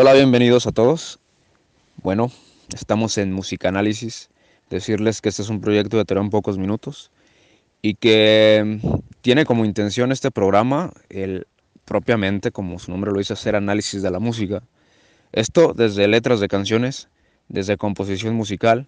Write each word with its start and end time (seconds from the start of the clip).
Hola, 0.00 0.12
bienvenidos 0.12 0.68
a 0.68 0.70
todos. 0.70 1.18
Bueno, 2.04 2.30
estamos 2.72 3.18
en 3.18 3.32
Musicanálisis. 3.32 4.30
Decirles 4.70 5.20
que 5.20 5.28
este 5.28 5.42
es 5.42 5.48
un 5.48 5.60
proyecto 5.60 5.96
de 5.96 6.04
tener 6.04 6.30
pocos 6.30 6.56
minutos 6.56 7.10
y 7.82 7.94
que 7.94 8.78
tiene 9.22 9.44
como 9.44 9.64
intención 9.64 10.12
este 10.12 10.30
programa 10.30 10.92
el 11.08 11.48
propiamente, 11.84 12.52
como 12.52 12.78
su 12.78 12.92
nombre 12.92 13.10
lo 13.10 13.18
dice, 13.18 13.32
hacer 13.32 13.56
análisis 13.56 14.00
de 14.00 14.12
la 14.12 14.20
música. 14.20 14.62
Esto 15.32 15.74
desde 15.74 16.06
letras 16.06 16.38
de 16.38 16.46
canciones, 16.46 17.08
desde 17.48 17.76
composición 17.76 18.36
musical, 18.36 18.86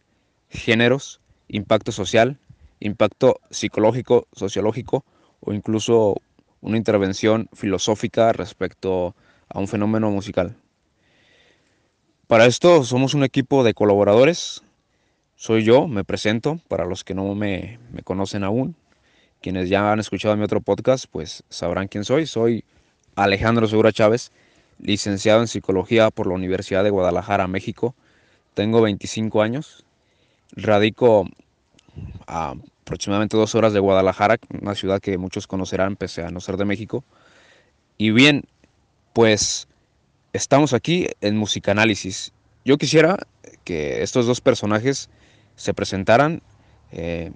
géneros, 0.48 1.20
impacto 1.48 1.90
social, 1.90 2.38
impacto 2.78 3.40
psicológico, 3.50 4.28
sociológico 4.32 5.04
o 5.40 5.52
incluso 5.52 6.14
una 6.60 6.76
intervención 6.76 7.48
filosófica 7.52 8.32
respecto 8.32 9.16
a 9.48 9.58
un 9.58 9.66
fenómeno 9.66 10.08
musical. 10.12 10.54
Para 12.30 12.46
esto 12.46 12.84
somos 12.84 13.14
un 13.14 13.24
equipo 13.24 13.64
de 13.64 13.74
colaboradores. 13.74 14.62
Soy 15.34 15.64
yo, 15.64 15.88
me 15.88 16.04
presento, 16.04 16.60
para 16.68 16.84
los 16.84 17.02
que 17.02 17.12
no 17.12 17.34
me, 17.34 17.80
conocen 18.04 18.44
aún. 18.44 18.76
Quienes 19.42 19.68
ya 19.68 19.90
han 19.90 19.98
escuchado 19.98 20.36
mi 20.36 20.44
otro 20.44 20.60
podcast, 20.60 21.06
pues 21.10 21.42
sabrán 21.48 21.88
quién 21.88 22.04
soy. 22.04 22.26
Soy 22.26 22.62
Alejandro 23.16 23.66
Segura 23.66 23.90
Chávez, 23.90 24.30
licenciado 24.78 25.40
en 25.40 25.48
Psicología 25.48 26.12
por 26.12 26.28
la 26.28 26.34
Universidad 26.34 26.84
de 26.84 26.90
Guadalajara, 26.90 27.48
México. 27.48 27.96
Tengo 28.54 28.80
25 28.80 29.42
años. 29.42 29.84
Radico 30.52 31.28
a 32.28 32.54
aproximadamente 32.82 33.36
dos 33.36 33.56
horas 33.56 33.72
de 33.72 33.80
Guadalajara, 33.80 34.36
una 34.62 34.76
ciudad 34.76 35.00
que 35.00 35.18
muchos 35.18 35.48
conocerán 35.48 35.96
pese 35.96 36.22
a 36.22 36.30
no 36.30 36.38
ser 36.38 36.58
de 36.58 36.64
México. 36.64 37.02
Y 37.98 38.12
bien, 38.12 38.44
pues 39.14 39.66
estamos 40.32 40.72
aquí 40.72 41.08
en 41.20 41.36
Musicanálisis. 41.36 42.32
Yo 42.64 42.78
quisiera 42.78 43.18
que 43.64 44.02
estos 44.02 44.26
dos 44.26 44.40
personajes 44.40 45.10
se 45.56 45.74
presentaran. 45.74 46.42
Eh, 46.92 47.32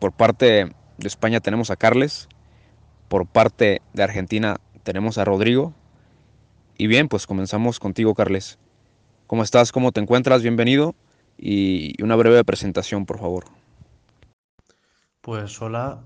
por 0.00 0.12
parte 0.12 0.46
de 0.98 1.08
España 1.08 1.40
tenemos 1.40 1.70
a 1.70 1.76
Carles, 1.76 2.28
por 3.08 3.26
parte 3.26 3.82
de 3.92 4.02
Argentina 4.02 4.56
tenemos 4.82 5.18
a 5.18 5.24
Rodrigo. 5.24 5.74
Y 6.76 6.86
bien, 6.86 7.08
pues 7.08 7.26
comenzamos 7.26 7.80
contigo, 7.80 8.14
Carles. 8.14 8.58
¿Cómo 9.26 9.42
estás? 9.42 9.72
¿Cómo 9.72 9.92
te 9.92 10.00
encuentras? 10.00 10.42
Bienvenido. 10.42 10.94
Y 11.36 12.00
una 12.02 12.16
breve 12.16 12.44
presentación, 12.44 13.06
por 13.06 13.18
favor. 13.18 13.44
Pues 15.20 15.60
hola, 15.60 16.00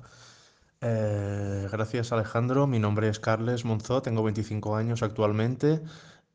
eh, 0.85 1.69
gracias 1.71 2.11
Alejandro, 2.11 2.67
mi 2.67 2.81
nombre 2.81 3.09
es 3.09 3.21
Carles 3.21 3.65
Monzó, 3.65 4.03
tengo 4.03 4.25
25 4.25 4.75
años 4.75 5.05
actualmente, 5.05 5.81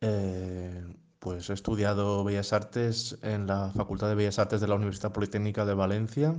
eh, 0.01 0.83
pues 1.19 1.49
he 1.49 1.53
estudiado 1.53 2.23
Bellas 2.23 2.53
Artes 2.53 3.17
en 3.21 3.47
la 3.47 3.71
Facultad 3.71 4.09
de 4.09 4.15
Bellas 4.15 4.39
Artes 4.39 4.61
de 4.61 4.67
la 4.67 4.75
Universidad 4.75 5.11
Politécnica 5.11 5.65
de 5.65 5.73
Valencia. 5.73 6.35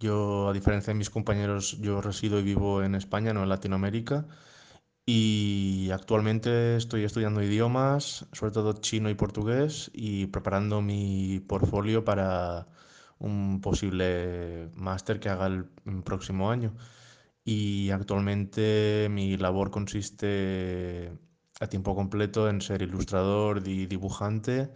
Yo, 0.00 0.48
a 0.48 0.52
diferencia 0.52 0.92
de 0.92 0.98
mis 0.98 1.10
compañeros, 1.10 1.78
yo 1.80 2.00
resido 2.00 2.38
y 2.40 2.42
vivo 2.42 2.82
en 2.82 2.94
España, 2.94 3.32
no 3.32 3.42
en 3.42 3.48
Latinoamérica. 3.48 4.26
Y 5.06 5.90
actualmente 5.92 6.76
estoy 6.76 7.04
estudiando 7.04 7.42
idiomas, 7.42 8.26
sobre 8.32 8.52
todo 8.52 8.74
chino 8.74 9.10
y 9.10 9.14
portugués, 9.14 9.90
y 9.94 10.26
preparando 10.26 10.80
mi 10.82 11.40
portfolio 11.40 12.04
para 12.04 12.68
un 13.18 13.60
posible 13.60 14.70
máster 14.74 15.20
que 15.20 15.28
haga 15.28 15.46
el 15.46 15.64
próximo 16.04 16.50
año. 16.50 16.74
Y 17.44 17.90
actualmente 17.90 19.08
mi 19.10 19.36
labor 19.36 19.70
consiste 19.70 21.12
a 21.62 21.68
tiempo 21.68 21.94
completo 21.94 22.48
en 22.48 22.60
ser 22.60 22.82
ilustrador 22.82 23.62
y 23.64 23.86
dibujante 23.86 24.68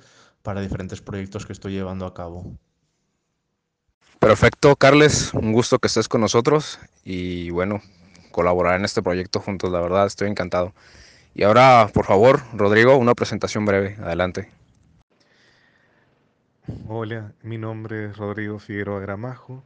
para 0.42 0.60
diferentes 0.60 1.00
proyectos 1.00 1.44
que 1.44 1.52
estoy 1.52 1.72
llevando 1.72 2.06
a 2.06 2.14
cabo. 2.14 2.56
Perfecto, 4.20 4.76
Carles, 4.76 5.34
un 5.34 5.52
gusto 5.52 5.80
que 5.80 5.88
estés 5.88 6.08
con 6.08 6.20
nosotros 6.20 6.78
y 7.02 7.50
bueno, 7.50 7.82
colaborar 8.30 8.78
en 8.78 8.84
este 8.84 9.02
proyecto 9.02 9.40
juntos, 9.40 9.72
la 9.72 9.80
verdad 9.80 10.06
estoy 10.06 10.28
encantado. 10.28 10.72
Y 11.34 11.42
ahora, 11.42 11.90
por 11.92 12.06
favor, 12.06 12.40
Rodrigo, 12.54 12.96
una 12.96 13.14
presentación 13.14 13.66
breve, 13.66 13.96
adelante. 14.00 14.48
Hola, 16.88 17.32
mi 17.42 17.58
nombre 17.58 18.06
es 18.06 18.16
Rodrigo 18.16 18.60
Figueroa 18.60 19.00
Gramajo, 19.00 19.64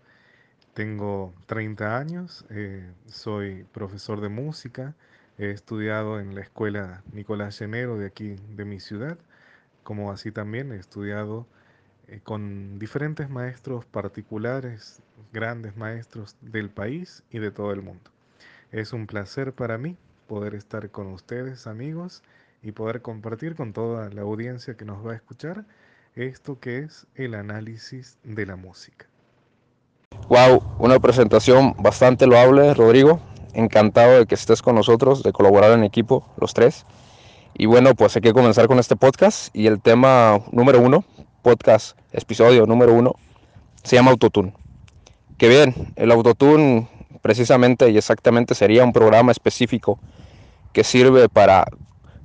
tengo 0.73 1.35
30 1.47 1.99
años, 1.99 2.47
eh, 2.49 2.91
soy 3.07 3.65
profesor 3.73 4.23
de 4.23 4.31
música, 4.31 4.95
he 5.41 5.51
estudiado 5.53 6.21
en 6.21 6.35
la 6.35 6.43
escuela 6.43 7.03
Nicolás 7.13 7.59
Llenero 7.59 7.97
de 7.97 8.07
aquí, 8.07 8.37
de 8.51 8.67
mi 8.67 8.79
ciudad, 8.79 9.17
como 9.83 10.13
así 10.13 10.31
también 10.31 10.71
he 10.71 10.77
estudiado 10.77 11.47
eh, 12.09 12.21
con 12.23 12.79
diferentes 12.79 13.31
maestros 13.31 13.87
particulares, 13.87 15.01
grandes 15.33 15.79
maestros 15.79 16.37
del 16.43 16.69
país 16.69 17.23
y 17.31 17.39
de 17.39 17.51
todo 17.51 17.73
el 17.73 17.81
mundo. 17.81 18.11
Es 18.71 18.93
un 18.93 19.07
placer 19.07 19.55
para 19.55 19.79
mí 19.79 19.97
poder 20.29 20.55
estar 20.55 20.91
con 20.91 21.07
ustedes, 21.07 21.67
amigos, 21.67 22.23
y 22.63 22.73
poder 22.73 23.01
compartir 23.01 23.55
con 23.55 23.73
toda 23.73 24.11
la 24.11 24.21
audiencia 24.21 24.77
que 24.77 24.85
nos 24.85 25.05
va 25.07 25.13
a 25.13 25.17
escuchar 25.17 25.65
esto 26.17 26.61
que 26.61 26.81
es 26.81 27.07
el 27.15 27.35
análisis 27.35 28.19
de 28.25 28.45
la 28.45 28.57
música. 28.57 29.07
Wow, 30.29 30.77
una 30.79 30.99
presentación 30.99 31.75
bastante 31.79 32.27
loable, 32.27 32.75
Rodrigo. 32.75 33.30
Encantado 33.55 34.19
de 34.19 34.27
que 34.27 34.35
estés 34.35 34.63
con 34.63 34.75
nosotros, 34.75 35.23
de 35.23 35.33
colaborar 35.33 35.73
en 35.73 35.85
equipo, 35.85 36.25
los 36.39 36.55
tres. 36.55 36.87
Y 37.55 37.67
bueno, 37.67 37.95
pues 37.95 38.17
hay 38.17 38.23
que 38.23 38.33
comenzar 38.33 38.67
con 38.67 38.79
este 38.79 38.97
podcast. 38.97 39.55
Y 39.55 39.67
el 39.67 39.81
tema 39.81 40.41
número 40.53 40.81
uno, 40.81 41.05
podcast, 41.43 41.99
episodio 42.13 42.67
número 42.67 42.95
uno, 42.95 43.15
se 43.83 43.97
llama 43.97 44.11
Autotune. 44.11 44.53
Que 45.39 45.49
bien, 45.49 45.75
el 45.97 46.11
Autotune 46.11 46.89
precisamente 47.23 47.91
y 47.91 47.97
exactamente 47.97 48.55
sería 48.55 48.85
un 48.85 48.93
programa 48.93 49.33
específico 49.33 49.99
que 50.73 50.85
sirve 50.85 51.29
para, 51.29 51.67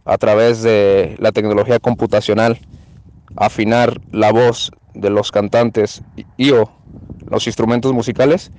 a 0.05 0.17
través 0.17 0.61
de 0.61 1.15
la 1.19 1.31
tecnología 1.31 1.79
computacional, 1.79 2.59
afinar 3.35 3.99
la 4.11 4.31
voz 4.31 4.71
de 4.93 5.09
los 5.09 5.31
cantantes 5.31 6.01
y, 6.37 6.51
o 6.51 6.71
los 7.29 7.47
instrumentos 7.47 7.91
musicales. 7.93 8.51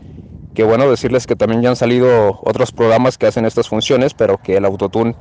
Que 0.56 0.64
bueno 0.64 0.90
decirles 0.90 1.26
que 1.26 1.36
también 1.36 1.62
ya 1.62 1.68
han 1.68 1.76
salido 1.76 2.40
otros 2.42 2.72
programas 2.72 3.18
que 3.18 3.26
hacen 3.26 3.44
estas 3.44 3.68
funciones, 3.68 4.14
pero 4.14 4.38
que 4.38 4.56
el 4.56 4.64
autotune 4.64 5.14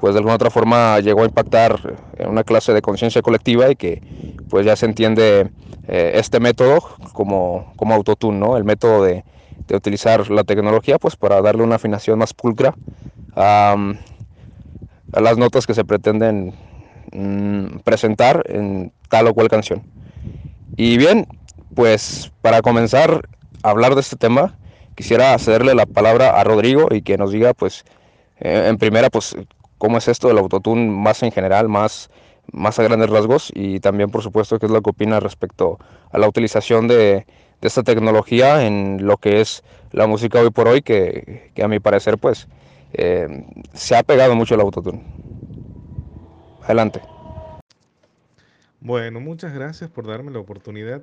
pues 0.00 0.14
de 0.14 0.18
alguna 0.18 0.36
otra 0.36 0.50
forma 0.50 1.00
llegó 1.00 1.22
a 1.22 1.26
impactar 1.26 1.78
en 2.16 2.28
una 2.28 2.44
clase 2.44 2.72
de 2.72 2.80
conciencia 2.82 3.20
colectiva 3.20 3.70
y 3.70 3.76
que 3.76 4.02
pues 4.48 4.64
ya 4.64 4.76
se 4.76 4.86
entiende 4.86 5.50
eh, 5.88 6.12
este 6.14 6.40
método 6.40 6.82
como, 7.12 7.72
como 7.76 7.94
autotune, 7.94 8.38
¿no? 8.38 8.56
El 8.56 8.64
método 8.64 9.02
de, 9.02 9.24
de, 9.66 9.76
utilizar 9.76 10.30
la 10.30 10.44
tecnología 10.44 10.98
pues 10.98 11.16
para 11.16 11.42
darle 11.42 11.62
una 11.62 11.76
afinación 11.76 12.18
más 12.18 12.32
pulcra 12.32 12.74
a, 13.34 13.74
a 15.12 15.20
las 15.20 15.36
notas 15.38 15.66
que 15.66 15.74
se 15.74 15.84
pretenden 15.84 16.54
Mm, 17.12 17.78
presentar 17.84 18.42
en 18.48 18.92
tal 19.08 19.28
o 19.28 19.34
cual 19.34 19.48
canción. 19.48 19.82
Y 20.76 20.96
bien, 20.98 21.26
pues 21.74 22.32
para 22.42 22.62
comenzar 22.62 23.28
a 23.62 23.70
hablar 23.70 23.94
de 23.94 24.00
este 24.00 24.16
tema, 24.16 24.54
quisiera 24.96 25.38
cederle 25.38 25.74
la 25.74 25.86
palabra 25.86 26.40
a 26.40 26.42
Rodrigo 26.42 26.88
y 26.90 27.02
que 27.02 27.16
nos 27.16 27.30
diga, 27.30 27.54
pues, 27.54 27.84
eh, 28.40 28.66
en 28.68 28.78
primera, 28.78 29.10
pues, 29.10 29.36
cómo 29.78 29.98
es 29.98 30.08
esto 30.08 30.26
del 30.26 30.38
autotune 30.38 30.90
más 30.90 31.22
en 31.22 31.30
general, 31.30 31.68
más, 31.68 32.10
más 32.50 32.78
a 32.78 32.82
grandes 32.82 33.10
rasgos 33.10 33.52
y 33.54 33.78
también, 33.78 34.10
por 34.10 34.22
supuesto, 34.22 34.58
qué 34.58 34.66
es 34.66 34.72
lo 34.72 34.82
que 34.82 34.90
opina 34.90 35.20
respecto 35.20 35.78
a 36.10 36.18
la 36.18 36.28
utilización 36.28 36.88
de, 36.88 37.26
esta 37.60 37.82
tecnología 37.82 38.64
en 38.64 39.04
lo 39.04 39.16
que 39.16 39.40
es 39.40 39.64
la 39.90 40.06
música 40.06 40.40
hoy 40.40 40.50
por 40.50 40.68
hoy, 40.68 40.82
que, 40.82 41.52
a 41.62 41.68
mi 41.68 41.80
parecer, 41.80 42.16
pues, 42.16 42.48
eh, 42.92 43.44
se 43.74 43.96
ha 43.96 44.02
pegado 44.02 44.34
mucho 44.34 44.54
el 44.54 44.60
autotune. 44.60 45.02
Adelante. 46.62 47.00
Bueno, 48.80 49.20
muchas 49.20 49.52
gracias 49.52 49.90
por 49.90 50.06
darme 50.06 50.30
la 50.30 50.38
oportunidad 50.38 51.02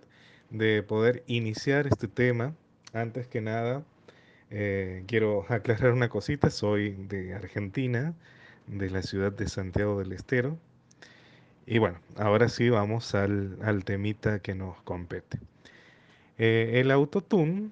de 0.49 0.83
poder 0.83 1.23
iniciar 1.27 1.87
este 1.87 2.07
tema. 2.07 2.53
Antes 2.93 3.25
que 3.27 3.41
nada, 3.41 3.83
eh, 4.51 5.03
quiero 5.07 5.45
aclarar 5.49 5.93
una 5.93 6.09
cosita. 6.09 6.51
Soy 6.51 6.91
de 6.91 7.33
Argentina, 7.33 8.13
de 8.67 8.91
la 8.91 9.01
ciudad 9.01 9.31
de 9.31 9.49
Santiago 9.49 9.97
del 9.97 10.11
Estero. 10.11 10.59
Y 11.65 11.79
bueno, 11.79 11.97
ahora 12.17 12.49
sí 12.49 12.69
vamos 12.69 13.15
al, 13.15 13.83
temita 13.83 14.39
que 14.39 14.53
nos 14.53 14.79
compete. 14.83 15.39
Eh, 16.37 16.73
el 16.75 16.91
autotune 16.91 17.71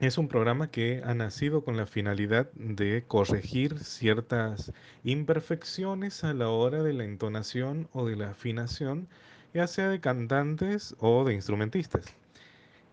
es 0.00 0.16
un 0.16 0.28
programa 0.28 0.70
que 0.70 1.02
ha 1.04 1.12
nacido 1.12 1.62
con 1.62 1.76
la 1.76 1.86
finalidad 1.86 2.50
de 2.54 3.04
corregir 3.06 3.78
ciertas 3.80 4.72
imperfecciones 5.04 6.24
a 6.24 6.32
la 6.32 6.48
hora 6.48 6.82
de 6.82 6.94
la 6.94 7.04
entonación 7.04 7.88
o 7.92 8.06
de 8.06 8.16
la 8.16 8.30
afinación, 8.30 9.06
ya 9.52 9.66
sea 9.66 9.88
de 9.90 10.00
cantantes 10.00 10.96
o 10.98 11.24
de 11.24 11.34
instrumentistas. 11.34 12.14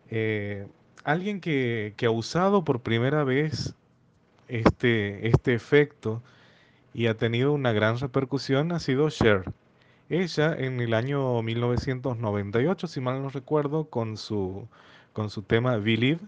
Eh, 0.09 0.67
alguien 1.05 1.39
que, 1.39 1.95
ha 2.05 2.09
usado 2.09 2.65
por 2.65 2.81
primera 2.81 3.23
vez 3.23 3.75
este, 4.49 5.27
este 5.29 5.53
efecto 5.53 6.21
y 6.93 7.07
ha 7.07 7.15
tenido 7.15 7.53
una 7.53 7.71
gran 7.71 7.99
repercusión 7.99 8.71
ha 8.71 8.79
sido 8.79 9.09
Cher. 9.09 9.43
Ella 10.09 10.53
en 10.57 10.81
el 10.81 10.93
año 10.93 11.41
1998, 11.41 12.87
si 12.87 13.01
mal 13.01 13.21
no 13.21 13.29
recuerdo, 13.29 13.85
con 13.85 14.17
su, 14.17 14.67
con 15.13 15.29
su 15.29 15.41
tema 15.43 15.77
Believe, 15.77 16.21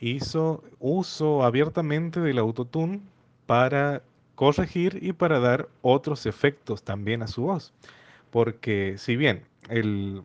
hizo 0.00 0.62
uso 0.78 1.42
abiertamente 1.44 2.20
del 2.20 2.38
autotune 2.38 3.00
para 3.46 4.02
corregir 4.34 4.98
y 5.02 5.12
para 5.12 5.40
dar 5.40 5.68
otros 5.82 6.26
efectos 6.26 6.82
también 6.82 7.22
a 7.22 7.28
su 7.28 7.42
voz. 7.42 7.72
Porque 8.30 8.96
si 8.98 9.16
bien 9.16 9.44
el, 9.68 10.22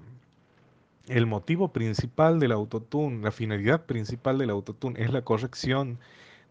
el 1.08 1.26
motivo 1.26 1.72
principal 1.72 2.40
del 2.40 2.52
autotune, 2.52 3.24
la 3.24 3.32
finalidad 3.32 3.86
principal 3.86 4.38
del 4.38 4.50
autotune 4.50 5.02
es 5.02 5.12
la 5.12 5.22
corrección 5.22 6.00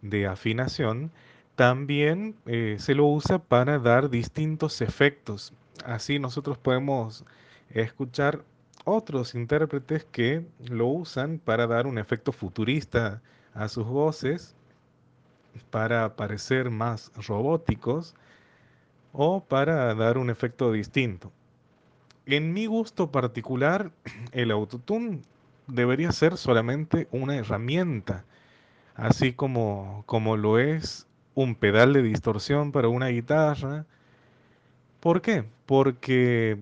de 0.03 0.26
afinación, 0.26 1.11
también 1.56 2.37
eh, 2.47 2.76
se 2.79 2.94
lo 2.94 3.06
usa 3.06 3.38
para 3.38 3.79
dar 3.79 4.11
distintos 4.11 4.81
efectos. 4.81 5.53
Así 5.85 6.19
nosotros 6.19 6.58
podemos 6.58 7.25
escuchar 7.70 8.44
otros 8.85 9.35
intérpretes 9.35 10.05
que 10.05 10.47
lo 10.69 10.87
usan 10.87 11.38
para 11.38 11.67
dar 11.67 11.87
un 11.87 11.99
efecto 11.99 12.32
futurista 12.32 13.23
a 13.55 13.69
sus 13.69 13.87
voces, 13.87 14.55
para 15.70 16.17
parecer 16.17 16.70
más 16.70 17.11
robóticos 17.26 18.14
o 19.12 19.43
para 19.43 19.94
dar 19.94 20.19
un 20.19 20.31
efecto 20.31 20.70
distinto. 20.73 21.32
En 22.26 22.52
mi 22.52 22.67
gusto 22.67 23.12
particular, 23.12 23.93
el 24.32 24.50
autotune 24.50 25.20
debería 25.69 26.11
ser 26.11 26.37
solamente 26.37 27.06
una 27.12 27.37
herramienta, 27.37 28.25
así 28.96 29.32
como, 29.32 30.02
como 30.06 30.37
lo 30.37 30.58
es 30.58 31.06
un 31.37 31.55
pedal 31.55 31.93
de 31.93 32.02
distorsión 32.02 32.73
para 32.73 32.88
una 32.88 33.08
guitarra. 33.08 33.87
¿Por 34.99 35.23
qué? 35.23 35.44
Porque 35.67 36.58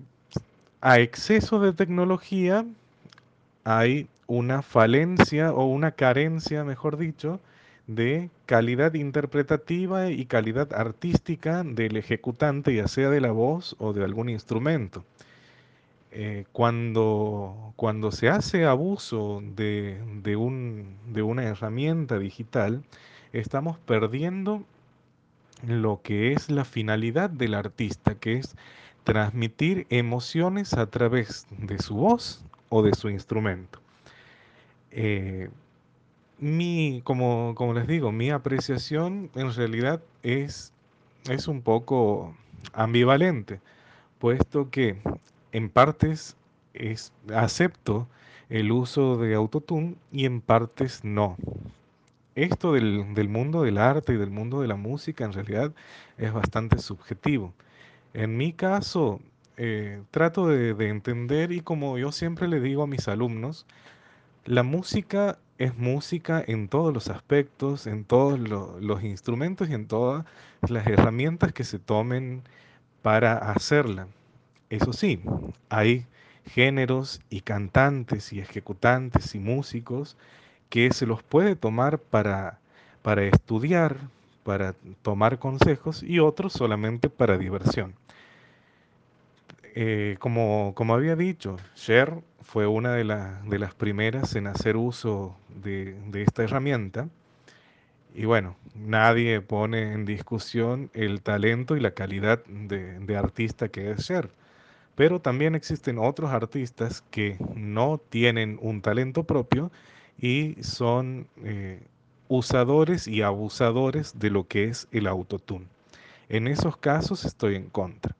a 0.81 0.99
exceso 0.99 1.59
de 1.59 1.73
tecnología 1.73 2.63
hay 3.63 4.07
una 4.27 4.61
falencia 4.61 5.51
o 5.51 5.65
una 5.65 5.93
carencia, 5.93 6.63
mejor 6.63 6.97
dicho, 6.97 7.39
de 7.87 8.29
calidad 8.45 8.93
interpretativa 8.93 10.11
y 10.11 10.25
calidad 10.25 10.73
artística 10.73 11.63
del 11.63 11.97
ejecutante, 11.97 12.75
ya 12.75 12.87
sea 12.87 13.09
de 13.09 13.21
la 13.21 13.31
voz 13.31 13.75
o 13.79 13.93
de 13.93 14.03
algún 14.03 14.29
instrumento. 14.29 15.03
Eh, 16.17 16.45
cuando, 16.53 17.73
cuando 17.75 18.09
se 18.13 18.29
hace 18.29 18.63
abuso 18.63 19.41
de, 19.43 20.01
de, 20.23 20.37
un, 20.37 20.95
de 21.07 21.21
una 21.23 21.43
herramienta 21.43 22.17
digital, 22.17 22.85
estamos 23.33 23.77
perdiendo 23.79 24.63
lo 25.67 25.99
que 26.01 26.31
es 26.31 26.49
la 26.49 26.63
finalidad 26.63 27.29
del 27.29 27.53
artista, 27.53 28.15
que 28.15 28.37
es 28.37 28.55
transmitir 29.03 29.87
emociones 29.89 30.73
a 30.75 30.85
través 30.85 31.47
de 31.49 31.79
su 31.79 31.95
voz 31.95 32.45
o 32.69 32.81
de 32.81 32.93
su 32.93 33.09
instrumento. 33.09 33.81
Eh, 34.91 35.49
mi, 36.39 37.01
como, 37.03 37.55
como 37.55 37.73
les 37.73 37.87
digo, 37.87 38.13
mi 38.13 38.29
apreciación 38.29 39.29
en 39.35 39.53
realidad 39.53 40.01
es, 40.23 40.71
es 41.29 41.49
un 41.49 41.61
poco 41.61 42.33
ambivalente, 42.71 43.59
puesto 44.17 44.69
que 44.69 45.01
en 45.57 45.69
partes 45.69 46.37
es, 46.73 47.13
acepto 47.33 48.07
el 48.49 48.71
uso 48.71 49.17
de 49.17 49.35
autotune 49.35 49.95
y 50.11 50.25
en 50.25 50.41
partes 50.41 51.03
no. 51.03 51.37
Esto 52.35 52.73
del, 52.73 53.05
mundo 53.29 53.63
del 53.63 53.77
arte 53.77 54.13
y 54.13 54.17
del 54.17 54.29
mundo 54.29 54.61
de 54.61 54.67
la 54.67 54.75
música 54.75 55.23
en 55.25 55.33
realidad 55.33 55.73
es 56.17 56.33
bastante 56.33 56.77
subjetivo. 56.79 57.53
En 58.13 58.37
mi 58.37 58.53
caso, 58.53 59.21
eh, 59.57 60.03
trato 60.11 60.47
de, 60.47 60.73
de 60.75 60.89
entender 60.89 61.51
y 61.53 61.61
como 61.61 61.97
yo 61.99 62.11
siempre 62.11 62.47
le 62.49 62.61
digo 62.61 62.83
a 62.83 62.87
mis 62.87 63.07
alumnos, 63.07 63.65
la 64.45 64.63
música 64.63 65.39
es 65.59 65.77
música 65.77 66.43
en 66.47 66.69
todos 66.69 66.93
los 66.93 67.09
aspectos, 67.09 67.87
en 67.87 68.05
todos 68.05 68.39
lo- 68.39 68.79
los 68.81 69.03
instrumentos 69.03 69.69
y 69.69 69.73
en 69.75 69.87
todas 69.87 70.25
las 70.69 70.87
herramientas 70.87 71.53
que 71.53 71.63
se 71.65 71.79
tomen 71.79 72.43
para 73.03 73.37
hacerla. 73.51 74.07
Eso 74.69 74.93
sí, 74.93 75.21
hay 75.69 76.05
géneros 76.45 77.19
y 77.31 77.41
cantantes 77.41 78.31
y 78.31 78.39
ejecutantes 78.39 79.33
y 79.33 79.39
músicos 79.39 80.17
que 80.69 80.91
se 80.93 81.05
los 81.07 81.23
puede 81.23 81.55
tomar 81.55 81.99
para, 81.99 82.59
para 83.01 83.23
estudiar, 83.25 84.09
para 84.43 84.75
tomar 85.01 85.39
consejos 85.39 86.03
y 86.03 86.19
otros 86.19 86.53
solamente 86.53 87.09
para 87.09 87.37
diversión. 87.37 87.95
Eh, 89.75 90.15
como, 90.19 90.73
como 90.75 90.93
había 90.95 91.15
dicho, 91.15 91.57
Cher 91.75 92.23
fue 92.41 92.67
una 92.67 92.93
de, 92.93 93.03
la- 93.03 93.41
de 93.45 93.59
las 93.59 93.73
primeras 93.75 94.35
en 94.35 94.47
hacer 94.47 94.77
uso 94.77 95.35
de, 95.49 95.93
de 96.09 96.21
esta 96.23 96.43
herramienta. 96.43 97.09
Y 98.15 98.25
bueno, 98.25 98.55
nadie 98.73 99.41
pone 99.41 99.93
en 99.93 100.05
discusión 100.05 100.89
el 100.93 101.21
talento 101.21 101.75
y 101.75 101.81
la 101.81 101.91
calidad 101.91 102.43
de, 102.45 102.99
de 102.99 103.17
artista 103.17 103.67
que 103.67 103.91
es 103.91 104.05
Cher. 104.07 104.29
Pero 104.95 105.19
también 105.19 105.55
existen 105.55 105.99
otros 105.99 106.31
artistas 106.31 107.03
que 107.11 107.37
no 107.55 107.99
tienen 108.09 108.57
un 108.61 108.81
talento 108.81 109.23
propio 109.23 109.71
y 110.17 110.55
son 110.61 111.27
eh, 111.43 111.81
usadores 112.27 113.07
y 113.07 113.21
abusadores 113.21 114.17
de 114.17 114.29
lo 114.29 114.47
que 114.47 114.65
es 114.65 114.87
el 114.91 115.07
autotune. 115.07 115.67
En 116.29 116.47
esos 116.47 116.77
casos 116.77 117.25
estoy 117.25 117.55
en 117.55 117.69
contra. 117.69 118.15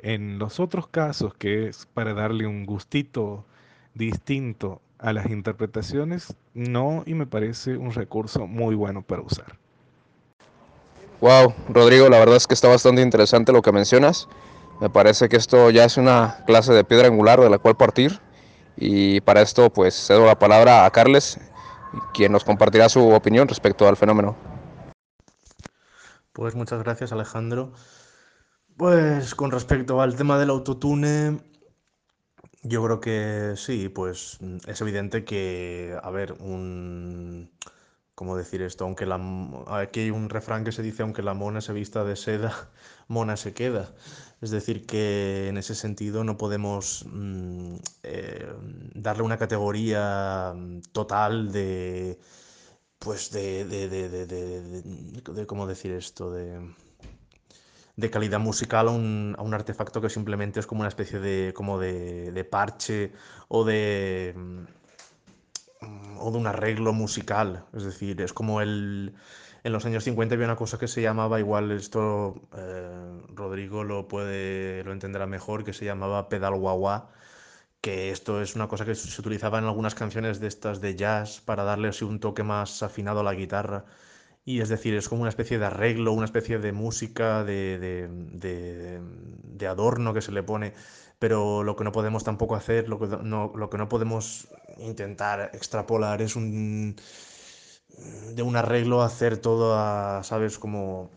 En 0.00 0.38
los 0.38 0.60
otros 0.60 0.86
casos, 0.86 1.34
que 1.34 1.68
es 1.68 1.86
para 1.92 2.14
darle 2.14 2.46
un 2.46 2.66
gustito 2.66 3.44
distinto 3.94 4.80
a 4.98 5.12
las 5.12 5.30
interpretaciones, 5.30 6.36
no, 6.54 7.02
y 7.06 7.14
me 7.14 7.26
parece 7.26 7.76
un 7.76 7.92
recurso 7.92 8.46
muy 8.46 8.74
bueno 8.74 9.02
para 9.02 9.22
usar. 9.22 9.56
Wow, 11.20 11.52
Rodrigo, 11.68 12.08
la 12.08 12.20
verdad 12.20 12.36
es 12.36 12.46
que 12.46 12.54
está 12.54 12.68
bastante 12.68 13.02
interesante 13.02 13.52
lo 13.52 13.60
que 13.60 13.72
mencionas. 13.72 14.28
Me 14.80 14.88
parece 14.90 15.28
que 15.28 15.36
esto 15.36 15.70
ya 15.70 15.84
es 15.84 15.96
una 15.96 16.44
clase 16.46 16.72
de 16.72 16.84
piedra 16.84 17.08
angular 17.08 17.40
de 17.40 17.50
la 17.50 17.58
cual 17.58 17.76
partir. 17.76 18.20
Y 18.76 19.20
para 19.22 19.42
esto, 19.42 19.72
pues 19.72 19.94
cedo 19.94 20.24
la 20.24 20.38
palabra 20.38 20.84
a 20.84 20.90
Carles, 20.90 21.40
quien 22.14 22.30
nos 22.30 22.44
compartirá 22.44 22.88
su 22.88 23.10
opinión 23.10 23.48
respecto 23.48 23.88
al 23.88 23.96
fenómeno. 23.96 24.36
Pues 26.32 26.54
muchas 26.54 26.80
gracias, 26.84 27.10
Alejandro. 27.10 27.72
Pues 28.76 29.34
con 29.34 29.50
respecto 29.50 30.00
al 30.00 30.14
tema 30.14 30.38
del 30.38 30.50
autotune, 30.50 31.40
yo 32.62 32.84
creo 32.84 33.00
que 33.00 33.54
sí, 33.56 33.88
pues 33.88 34.38
es 34.68 34.80
evidente 34.80 35.24
que, 35.24 35.98
a 36.00 36.10
ver, 36.10 36.34
un... 36.34 37.50
¿Cómo 38.14 38.36
decir 38.36 38.62
esto? 38.62 38.84
Aunque 38.84 39.06
la... 39.06 39.20
Aquí 39.68 40.00
hay 40.00 40.10
un 40.10 40.28
refrán 40.28 40.64
que 40.64 40.72
se 40.72 40.82
dice, 40.82 41.02
aunque 41.02 41.22
la 41.22 41.34
mona 41.34 41.60
se 41.60 41.72
vista 41.72 42.04
de 42.04 42.14
seda, 42.14 42.68
mona 43.08 43.36
se 43.36 43.54
queda. 43.54 43.90
Es 44.40 44.50
decir, 44.50 44.86
que 44.86 45.48
en 45.48 45.56
ese 45.58 45.74
sentido 45.74 46.22
no 46.22 46.36
podemos 46.38 47.04
mm, 47.10 47.76
eh, 48.04 48.46
darle 48.94 49.22
una 49.24 49.36
categoría 49.36 50.52
mm, 50.56 50.80
total 50.92 51.50
de, 51.50 52.18
pues 52.98 53.30
de, 53.32 53.64
de, 53.64 53.88
de, 53.88 54.26
de, 54.26 55.46
¿cómo 55.46 55.66
decir 55.66 55.92
esto? 55.92 56.32
De 57.96 58.10
calidad 58.10 58.38
musical 58.38 58.88
a 58.88 58.90
un, 58.92 59.34
a 59.36 59.42
un 59.42 59.54
artefacto 59.54 60.00
que 60.00 60.08
simplemente 60.08 60.60
es 60.60 60.66
como 60.66 60.80
una 60.82 60.88
especie 60.88 61.18
de, 61.18 61.52
como 61.52 61.80
de, 61.80 62.30
de 62.30 62.44
parche 62.44 63.12
o 63.48 63.64
de, 63.64 64.34
mm, 64.36 64.64
o 66.20 66.30
de 66.30 66.38
un 66.38 66.46
arreglo 66.46 66.92
musical. 66.92 67.64
Es 67.74 67.84
decir, 67.84 68.20
es 68.20 68.32
como 68.32 68.60
el... 68.60 69.14
En 69.64 69.72
los 69.72 69.84
años 69.86 70.04
50 70.04 70.34
había 70.34 70.46
una 70.46 70.56
cosa 70.56 70.78
que 70.78 70.88
se 70.88 71.02
llamaba, 71.02 71.40
igual 71.40 71.70
esto 71.72 72.48
eh, 72.56 73.20
Rodrigo 73.34 73.84
lo 73.84 74.08
puede, 74.08 74.84
lo 74.84 74.92
entenderá 74.92 75.26
mejor, 75.26 75.64
que 75.64 75.72
se 75.72 75.84
llamaba 75.84 76.28
pedal 76.28 76.54
wah 76.54 77.08
que 77.80 78.10
esto 78.10 78.42
es 78.42 78.56
una 78.56 78.68
cosa 78.68 78.84
que 78.84 78.94
se 78.96 79.20
utilizaba 79.20 79.58
en 79.58 79.64
algunas 79.66 79.94
canciones 79.94 80.40
de 80.40 80.48
estas 80.48 80.80
de 80.80 80.96
jazz 80.96 81.40
para 81.40 81.64
darle 81.64 81.88
así 81.88 82.04
un 82.04 82.20
toque 82.20 82.42
más 82.42 82.82
afinado 82.82 83.20
a 83.20 83.22
la 83.24 83.34
guitarra. 83.34 83.84
Y 84.44 84.60
es 84.60 84.68
decir, 84.70 84.94
es 84.94 85.08
como 85.08 85.22
una 85.22 85.28
especie 85.30 85.58
de 85.58 85.66
arreglo, 85.66 86.12
una 86.12 86.24
especie 86.26 86.58
de 86.58 86.72
música, 86.72 87.44
de, 87.44 87.78
de, 87.78 88.08
de- 88.10 89.00
de 89.02 89.66
adorno 89.66 90.14
que 90.14 90.22
se 90.22 90.32
le 90.32 90.42
pone. 90.42 90.74
Pero 91.18 91.62
lo 91.64 91.76
que 91.76 91.84
no 91.84 91.92
podemos 91.92 92.24
tampoco 92.24 92.56
hacer, 92.56 92.88
lo 92.88 92.98
que 92.98 93.06
no, 93.22 93.52
lo 93.56 93.70
que 93.70 93.78
no 93.78 93.88
podemos 93.88 94.48
intentar 94.78 95.50
extrapolar 95.54 96.22
es 96.22 96.36
un, 96.36 96.96
de 98.34 98.42
un 98.42 98.56
arreglo 98.56 99.02
hacer 99.02 99.38
todo 99.38 99.74
a, 99.76 100.22
¿sabes? 100.24 100.58
Como 100.58 101.10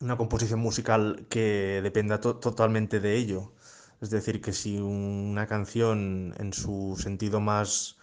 una 0.00 0.16
composición 0.16 0.60
musical 0.60 1.26
que 1.30 1.80
dependa 1.82 2.20
to- 2.20 2.36
totalmente 2.36 3.00
de 3.00 3.16
ello. 3.16 3.52
Es 4.00 4.10
decir, 4.10 4.40
que 4.42 4.52
si 4.52 4.78
una 4.78 5.46
canción 5.46 6.34
en 6.38 6.52
su 6.52 6.96
sentido 6.98 7.40
más 7.40 7.96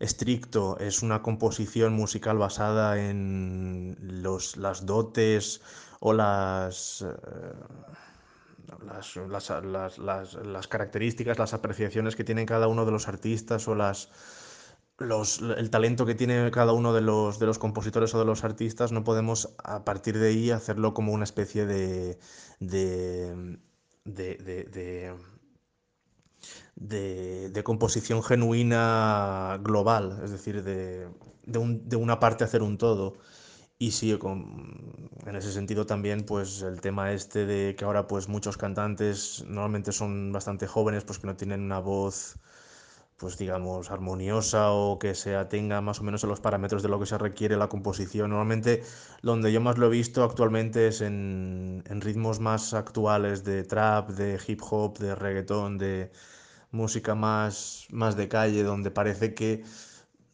estricto 0.00 0.78
es 0.78 1.02
una 1.02 1.22
composición 1.22 1.92
musical 1.92 2.38
basada 2.38 2.98
en 2.98 3.96
los, 4.00 4.56
las 4.56 4.86
dotes 4.86 5.60
o 6.00 6.12
las, 6.12 7.02
eh, 7.02 7.54
las, 8.86 9.16
las, 9.16 9.98
las, 9.98 10.34
las, 10.36 10.68
características, 10.68 11.38
las 11.38 11.54
apreciaciones 11.54 12.16
que 12.16 12.24
tienen 12.24 12.46
cada 12.46 12.68
uno 12.68 12.84
de 12.84 12.92
los 12.92 13.08
artistas 13.08 13.68
o 13.68 13.74
las, 13.74 14.08
los, 14.98 15.40
el 15.40 15.70
talento 15.70 16.06
que 16.06 16.14
tiene 16.14 16.50
cada 16.50 16.72
uno 16.72 16.92
de 16.92 17.00
los, 17.00 17.38
de 17.38 17.46
los 17.46 17.58
compositores 17.58 18.14
o 18.14 18.18
de 18.18 18.24
los 18.24 18.44
artistas, 18.44 18.92
no 18.92 19.04
podemos 19.04 19.54
a 19.62 19.84
partir 19.84 20.18
de 20.18 20.28
ahí 20.28 20.50
hacerlo 20.50 20.94
como 20.94 21.12
una 21.12 21.24
especie 21.24 21.66
de, 21.66 22.18
de, 22.60 23.58
de, 26.76 27.50
de 27.50 27.62
composición 27.64 28.22
genuina 28.22 29.58
global, 29.62 30.20
es 30.24 30.30
decir, 30.30 30.62
de, 30.62 31.08
un, 31.58 31.88
de, 31.88 31.96
una 31.96 32.18
parte 32.20 32.44
hacer 32.44 32.62
un 32.62 32.78
todo. 32.78 33.18
Y 33.78 33.92
sí, 33.92 34.16
con, 34.18 35.10
en 35.26 35.36
ese 35.36 35.52
sentido 35.52 35.86
también, 35.86 36.24
pues 36.24 36.62
el 36.62 36.80
tema 36.80 37.12
este 37.12 37.46
de 37.46 37.76
que 37.76 37.84
ahora 37.84 38.06
pues 38.06 38.28
muchos 38.28 38.56
cantantes 38.56 39.44
normalmente 39.48 39.92
son 39.92 40.32
bastante 40.32 40.66
jóvenes, 40.66 41.04
pues 41.04 41.18
que 41.18 41.26
no 41.26 41.36
tienen 41.36 41.62
una 41.62 41.80
voz 41.80 42.36
pues 43.16 43.38
digamos, 43.38 43.90
armoniosa 43.90 44.72
o 44.72 44.98
que 44.98 45.14
se 45.14 45.36
atenga 45.36 45.80
más 45.80 46.00
o 46.00 46.04
menos 46.04 46.24
a 46.24 46.26
los 46.26 46.40
parámetros 46.40 46.82
de 46.82 46.88
lo 46.88 46.98
que 47.00 47.06
se 47.06 47.18
requiere 47.18 47.56
la 47.56 47.68
composición. 47.68 48.30
Normalmente 48.30 48.82
donde 49.22 49.52
yo 49.52 49.60
más 49.60 49.78
lo 49.78 49.86
he 49.86 49.90
visto 49.90 50.24
actualmente 50.24 50.88
es 50.88 51.00
en, 51.00 51.84
en 51.86 52.00
ritmos 52.00 52.40
más 52.40 52.74
actuales 52.74 53.44
de 53.44 53.64
trap, 53.64 54.10
de 54.10 54.40
hip 54.46 54.60
hop, 54.68 54.98
de 54.98 55.14
reggaetón, 55.14 55.78
de 55.78 56.10
música 56.70 57.14
más, 57.14 57.86
más 57.90 58.16
de 58.16 58.28
calle, 58.28 58.62
donde 58.64 58.90
parece 58.90 59.34
que 59.34 59.64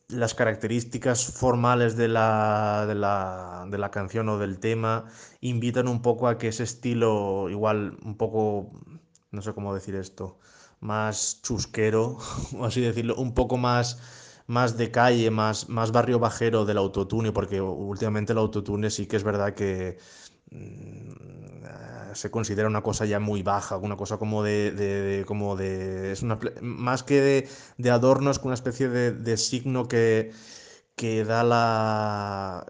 las 0.08 0.34
características 0.34 1.24
formales 1.32 1.96
de 1.96 2.08
la, 2.08 2.84
de 2.88 2.94
la, 2.94 3.66
de 3.68 3.78
la 3.78 3.90
canción 3.90 4.28
o 4.28 4.38
del 4.38 4.58
tema 4.58 5.06
invitan 5.40 5.88
un 5.88 6.02
poco 6.02 6.28
a 6.28 6.38
que 6.38 6.48
ese 6.48 6.64
estilo, 6.64 7.48
igual 7.48 7.98
un 8.04 8.16
poco, 8.16 8.72
no 9.30 9.42
sé 9.42 9.54
cómo 9.54 9.74
decir 9.74 9.94
esto, 9.94 10.38
más 10.80 11.40
chusquero, 11.42 12.18
así 12.62 12.80
decirlo, 12.80 13.16
un 13.16 13.34
poco 13.34 13.56
más, 13.56 13.98
más 14.46 14.76
de 14.76 14.90
calle, 14.90 15.30
más, 15.30 15.68
más 15.68 15.92
barrio 15.92 16.18
bajero 16.18 16.64
del 16.64 16.78
autotune, 16.78 17.32
porque 17.32 17.60
últimamente 17.60 18.32
el 18.32 18.38
autotune 18.38 18.90
sí 18.90 19.06
que 19.06 19.16
es 19.16 19.24
verdad 19.24 19.54
que 19.54 19.98
mm, 20.50 21.30
se 22.14 22.30
considera 22.30 22.68
una 22.68 22.82
cosa 22.82 23.04
ya 23.06 23.20
muy 23.20 23.42
baja, 23.42 23.76
una 23.76 23.96
cosa 23.96 24.18
como 24.18 24.42
de, 24.42 25.24
como 25.26 25.56
de 25.56 26.12
es 26.12 26.22
una, 26.22 26.38
más 26.60 27.02
que 27.02 27.20
de, 27.20 27.48
de 27.78 27.90
adorno, 27.90 28.30
es 28.30 28.38
una 28.38 28.54
especie 28.54 28.88
de, 28.88 29.12
de 29.12 29.36
signo 29.36 29.88
que, 29.88 30.32
que 30.96 31.24
da 31.24 31.44
la 31.44 32.66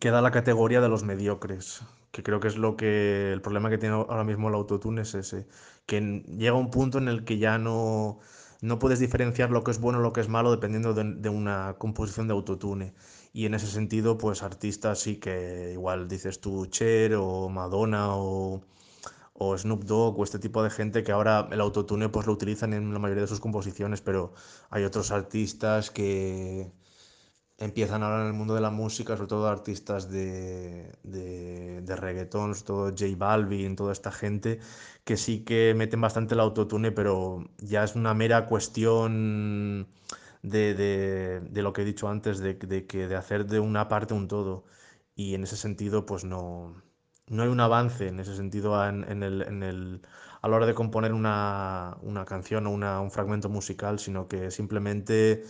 que 0.00 0.10
da 0.10 0.22
la 0.22 0.30
categoría 0.30 0.80
de 0.80 0.88
los 0.88 1.02
mediocres, 1.04 1.82
que 2.12 2.22
creo 2.22 2.40
que 2.40 2.48
es 2.48 2.56
lo 2.56 2.76
que 2.76 3.32
el 3.32 3.42
problema 3.42 3.68
que 3.70 3.78
tiene 3.78 3.96
ahora 3.96 4.24
mismo 4.24 4.48
el 4.48 4.54
autotune 4.54 5.02
es 5.02 5.14
ese, 5.14 5.46
que 5.88 6.22
llega 6.36 6.54
un 6.54 6.70
punto 6.70 6.98
en 6.98 7.08
el 7.08 7.24
que 7.24 7.38
ya 7.38 7.58
no, 7.58 8.20
no 8.60 8.78
puedes 8.78 8.98
diferenciar 9.00 9.50
lo 9.50 9.64
que 9.64 9.70
es 9.70 9.80
bueno 9.80 9.98
o 9.98 10.02
lo 10.02 10.12
que 10.12 10.20
es 10.20 10.28
malo 10.28 10.50
dependiendo 10.50 10.92
de, 10.94 11.28
una 11.30 11.76
composición 11.78 12.28
de 12.28 12.34
autotune. 12.34 12.94
Y 13.32 13.46
en 13.46 13.54
ese 13.54 13.66
sentido, 13.68 14.18
pues 14.18 14.42
artistas 14.42 15.00
sí 15.00 15.16
que 15.16 15.72
igual 15.72 16.06
dices 16.08 16.40
tú 16.40 16.66
Cher 16.66 17.14
o 17.14 17.48
Madonna 17.48 18.16
o, 18.16 18.62
o 19.32 19.56
Snoop 19.58 19.84
Dogg 19.84 20.18
o 20.20 20.24
este 20.24 20.38
tipo 20.38 20.62
de 20.62 20.70
gente 20.70 21.02
que 21.02 21.12
ahora 21.12 21.48
el 21.50 21.60
autotune 21.60 22.10
pues 22.10 22.26
lo 22.26 22.34
utilizan 22.34 22.74
en 22.74 22.92
la 22.92 22.98
mayoría 22.98 23.22
de 23.22 23.28
sus 23.28 23.40
composiciones, 23.40 24.02
pero 24.02 24.34
hay 24.70 24.84
otros 24.84 25.10
artistas 25.10 25.90
que, 25.90 26.70
empiezan 27.58 28.02
ahora 28.02 28.22
en 28.22 28.28
el 28.28 28.32
mundo 28.34 28.54
de 28.54 28.60
la 28.60 28.70
música, 28.70 29.16
sobre 29.16 29.28
todo 29.28 29.48
artistas 29.48 30.10
de, 30.10 30.92
de, 31.02 31.82
de 31.82 31.96
reggaetón, 31.96 32.54
sobre 32.54 32.66
todo 32.66 32.88
J 32.90 33.06
Balvin, 33.16 33.76
toda 33.76 33.92
esta 33.92 34.12
gente, 34.12 34.60
que 35.04 35.16
sí 35.16 35.44
que 35.44 35.74
meten 35.76 36.00
bastante 36.00 36.34
el 36.34 36.40
autotune, 36.40 36.92
pero 36.92 37.44
ya 37.58 37.84
es 37.84 37.94
una 37.96 38.14
mera 38.14 38.46
cuestión 38.46 39.88
de, 40.42 40.74
de 41.50 41.62
lo 41.62 41.72
que 41.72 41.82
he 41.82 41.84
dicho 41.84 42.08
antes, 42.08 42.38
de, 42.38 42.58
que 42.58 43.08
de 43.08 43.16
hacer 43.16 43.46
de 43.46 43.60
una 43.60 43.88
parte 43.88 44.14
un 44.14 44.28
todo. 44.28 44.64
Y 45.14 45.34
en 45.34 45.42
ese 45.44 45.56
sentido, 45.56 46.06
pues 46.06 46.24
no, 46.24 46.80
no 47.26 47.42
hay 47.42 47.48
un 47.48 47.60
avance 47.60 48.08
en 48.08 48.20
ese 48.20 48.36
sentido 48.36 48.86
en, 48.88 49.04
en 49.10 49.22
el, 49.22 49.42
en 49.42 49.62
el, 49.62 50.02
a 50.42 50.48
la 50.48 50.56
hora 50.56 50.66
de 50.66 50.74
componer 50.74 51.12
una, 51.12 51.96
una 52.02 52.24
canción 52.24 52.66
o 52.66 52.70
una, 52.70 53.00
un 53.00 53.10
fragmento 53.10 53.48
musical, 53.48 53.98
sino 53.98 54.28
que 54.28 54.50
simplemente 54.50 55.44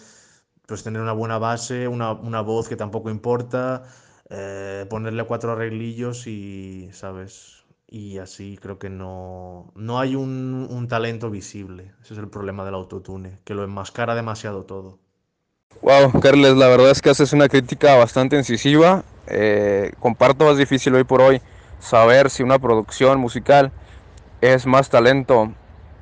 pues 0.68 0.84
tener 0.84 1.02
una 1.02 1.14
buena 1.14 1.38
base, 1.38 1.88
una, 1.88 2.12
una 2.12 2.42
voz 2.42 2.68
que 2.68 2.76
tampoco 2.76 3.10
importa, 3.10 3.84
eh, 4.30 4.86
ponerle 4.90 5.24
cuatro 5.24 5.52
arreglillos 5.52 6.26
y, 6.28 6.90
¿sabes? 6.92 7.64
Y 7.88 8.18
así 8.18 8.58
creo 8.60 8.78
que 8.78 8.90
no, 8.90 9.72
no 9.76 9.98
hay 9.98 10.14
un, 10.14 10.68
un 10.70 10.88
talento 10.88 11.30
visible. 11.30 11.94
Ese 12.02 12.14
es 12.14 12.20
el 12.20 12.28
problema 12.28 12.66
del 12.66 12.74
autotune, 12.74 13.40
que 13.44 13.54
lo 13.54 13.64
enmascara 13.64 14.14
demasiado 14.14 14.64
todo. 14.66 15.00
Wow, 15.82 16.20
Carles, 16.20 16.56
la 16.56 16.68
verdad 16.68 16.90
es 16.90 17.00
que 17.00 17.10
haces 17.10 17.32
una 17.32 17.48
crítica 17.48 17.96
bastante 17.96 18.36
incisiva. 18.36 19.04
Eh, 19.26 19.92
comparto, 20.00 20.50
es 20.50 20.58
difícil 20.58 20.94
hoy 20.94 21.04
por 21.04 21.22
hoy 21.22 21.40
saber 21.78 22.30
si 22.30 22.42
una 22.42 22.58
producción 22.58 23.20
musical 23.20 23.72
es 24.40 24.66
más 24.66 24.90
talento 24.90 25.52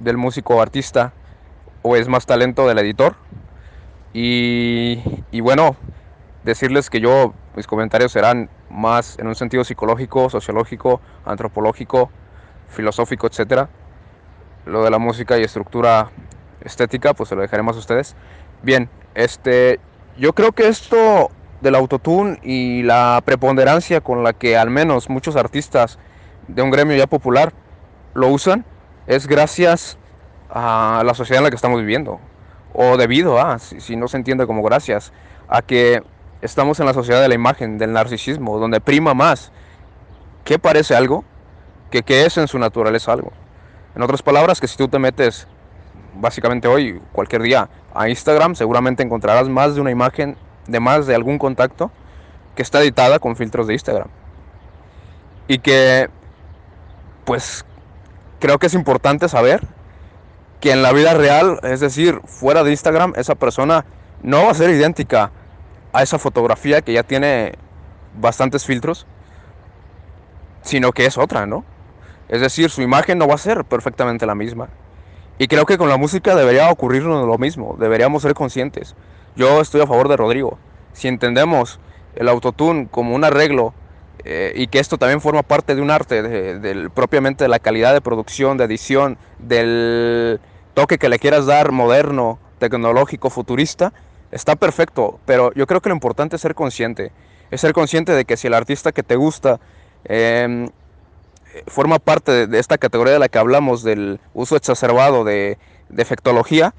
del 0.01 0.17
músico 0.17 0.57
o 0.57 0.63
artista 0.63 1.13
o 1.83 1.97
es 1.97 2.09
más 2.09 2.27
talento 2.27 2.67
del 2.67 2.79
editor. 2.79 3.17
Y, 4.19 5.41
bueno, 5.43 5.77
decirles 6.43 6.89
que 6.89 7.01
yo, 7.01 7.35
mis 7.55 7.67
comentarios 7.67 8.13
serán 8.13 8.49
más 8.71 9.19
en 9.19 9.27
un 9.27 9.35
sentido 9.35 9.63
psicológico, 9.63 10.31
sociológico, 10.31 11.03
antropológico, 11.27 12.11
filosófico, 12.71 13.27
etc. 13.27 13.69
Lo 14.65 14.83
de 14.85 14.91
la 14.91 14.99
música 14.99 15.37
y 15.37 15.43
estructura 15.43 16.11
estética, 16.63 17.13
pues 17.13 17.29
se 17.29 17.35
lo 17.35 17.43
dejaré 17.43 17.63
más 17.63 17.77
a 17.77 17.81
ustedes. 17.81 18.17
Bien, 18.63 18.89
este, 19.15 19.81
yo 20.17 20.33
creo 20.33 20.53
que 20.53 20.69
esto 20.69 21.31
del 21.61 21.75
autotune 21.75 22.39
y 22.43 22.85
la 22.85 23.21
preponderancia 23.23 24.01
con 24.01 24.25
la 24.25 24.33
que 24.33 24.57
al 24.57 24.71
menos 24.71 25.11
muchos 25.11 25.37
artistas 25.37 25.99
de 26.49 26.63
un 26.63 26.71
gremio 26.71 26.97
ya 26.97 27.07
popular 27.07 27.53
lo 28.15 28.29
usan 28.29 28.65
es 29.07 29.27
gracias 29.27 29.99
a 30.49 31.03
la 31.05 31.13
sociedad 31.13 31.41
en 31.41 31.45
la 31.45 31.51
que 31.51 31.57
estamos 31.57 31.81
viviendo 31.81 32.19
o 32.77 32.97
debido 32.99 33.41
a, 33.41 33.59
si, 33.59 33.97
no 33.97 34.07
se 34.07 34.19
entiende 34.19 34.47
como 34.47 34.63
gracias, 34.63 35.13
a 35.49 35.63
que 35.63 36.03
estamos 36.43 36.79
en 36.79 36.87
la 36.87 36.93
sociedad 36.93 37.23
de 37.23 37.29
la 37.29 37.35
imagen, 37.35 37.79
del 37.79 37.93
narcisismo, 37.93 38.59
donde 38.59 38.81
prima 38.81 39.15
más 39.15 39.51
que 40.45 40.59
parece 40.59 40.95
algo 40.95 41.25
que 41.91 42.03
que 42.03 42.27
es 42.27 42.37
en 42.37 42.49
su 42.49 42.59
naturaleza 42.59 43.13
algo. 43.13 43.33
En 43.95 44.03
otras 44.03 44.23
palabras, 44.23 44.61
que 44.61 44.69
si 44.69 44.77
tú 44.77 44.89
te 44.89 44.99
metes 44.99 45.49
básicamente 46.15 46.69
hoy, 46.69 47.01
cualquier 47.13 47.43
día, 47.43 47.71
a 47.95 48.11
Instagram, 48.11 48.55
seguramente 48.55 49.03
encontrarás 49.03 49.49
más 49.49 49.75
de 49.75 49.81
una 49.81 49.91
imagen 49.91 50.37
de 50.67 50.81
más 50.81 51.07
de 51.07 51.15
algún 51.15 51.39
contacto 51.39 51.91
que 52.55 52.63
está 52.63 52.83
editada 52.83 53.19
con 53.19 53.37
filtros 53.37 53.67
de 53.67 53.73
Instagram. 53.73 54.09
Y 55.49 55.59
que, 55.59 56.11
pues, 57.25 57.65
creo 58.39 58.59
que 58.59 58.67
es 58.67 58.75
importante 58.75 59.29
saber 59.29 59.67
que 60.61 60.73
en 60.73 60.83
la 60.83 60.93
vida 60.93 61.15
real, 61.15 61.61
es 61.63 61.81
decir, 61.81 62.21
fuera 62.25 62.65
de 62.65 62.71
Instagram, 62.71 63.13
esa 63.17 63.35
persona 63.35 63.85
no 64.23 64.45
va 64.45 64.51
a 64.51 64.55
ser 64.55 64.71
idéntica 64.71 65.31
a 65.93 66.03
esa 66.03 66.19
fotografía 66.19 66.83
que 66.83 66.93
ya 66.93 67.03
tiene 67.03 67.55
bastantes 68.19 68.65
filtros, 68.65 69.07
sino 70.63 70.93
que 70.93 71.07
es 71.07 71.19
otra, 71.19 71.47
¿no? 71.47 71.65
Es 72.29 72.41
decir, 72.41 72.71
su 72.71 72.83
imagen 72.83 73.19
no 73.19 73.29
va 73.29 73.35
a 73.35 73.39
ser 73.39 73.65
perfectamente 73.65 74.27
la 74.27 74.35
misma. 74.35 74.69
Y 75.39 75.49
creo 75.49 75.67
que 75.67 75.79
con 75.79 75.89
la 75.89 75.97
música 75.97 76.35
debería 76.35 76.71
ocurrirnos 76.71 77.27
lo 77.27 77.39
mismo, 77.39 77.77
deberíamos 77.79 78.23
ser 78.23 78.35
conscientes. 78.35 78.97
Yo 79.37 79.61
estoy 79.61 79.83
a 79.83 79.87
favor 79.87 80.09
de 80.09 80.17
Rodrigo. 80.17 80.59
Si 80.93 81.09
entendemos 81.09 81.79
el 82.15 82.29
autotune 82.29 82.89
como 82.91 83.15
un 83.15 83.23
arreglo 83.23 83.75
eh, 84.29 84.53
y 84.57 84.67
que 84.67 84.81
esto 84.81 84.99
también 84.99 85.21
forma 85.21 85.45
parte 85.45 85.77
de 85.77 85.81
un 85.81 85.89
arte, 85.93 86.21
de, 86.21 86.91
propiamente 86.91 87.45
de 87.45 87.49
la 87.49 87.61
calidad 87.61 87.95
de 87.95 88.01
producción, 88.01 88.59
de 88.59 88.65
edición, 88.65 89.19
del 89.39 90.41
toque 90.75 90.99
que 90.99 91.09
le 91.09 91.21
quieras 91.21 91.47
dar 91.47 91.71
moderno, 91.71 92.41
tecnológico, 92.59 93.31
futurista, 93.31 93.93
está 94.33 94.57
perfecto, 94.57 95.21
pero 95.27 95.53
yo 95.55 95.69
creo 95.69 95.81
que 95.81 95.91
lo 95.91 95.95
importante 95.95 96.35
es 96.35 96.43
ser 96.43 96.57
consciente, 96.57 97.13
es 97.53 97.61
ser 97.61 97.73
consciente 97.73 98.11
de 98.11 98.25
que 98.25 98.37
si 98.37 98.49
el 98.49 98.55
artista 98.55 98.91
que 98.91 99.05
te 99.05 99.15
gusta 99.15 99.61
em, 100.05 100.71
forma 101.69 102.01
parte 102.01 102.49
de, 102.49 102.59
esta 102.59 102.79
categoría 102.79 103.13
de 103.13 103.21
la 103.21 103.29
que 103.29 103.39
hablamos, 103.39 103.85
del 103.85 104.19
uso 104.35 104.57
exacerbado 104.57 105.23
de, 105.23 105.57
de 105.89 106.03
efectología, 106.03 106.75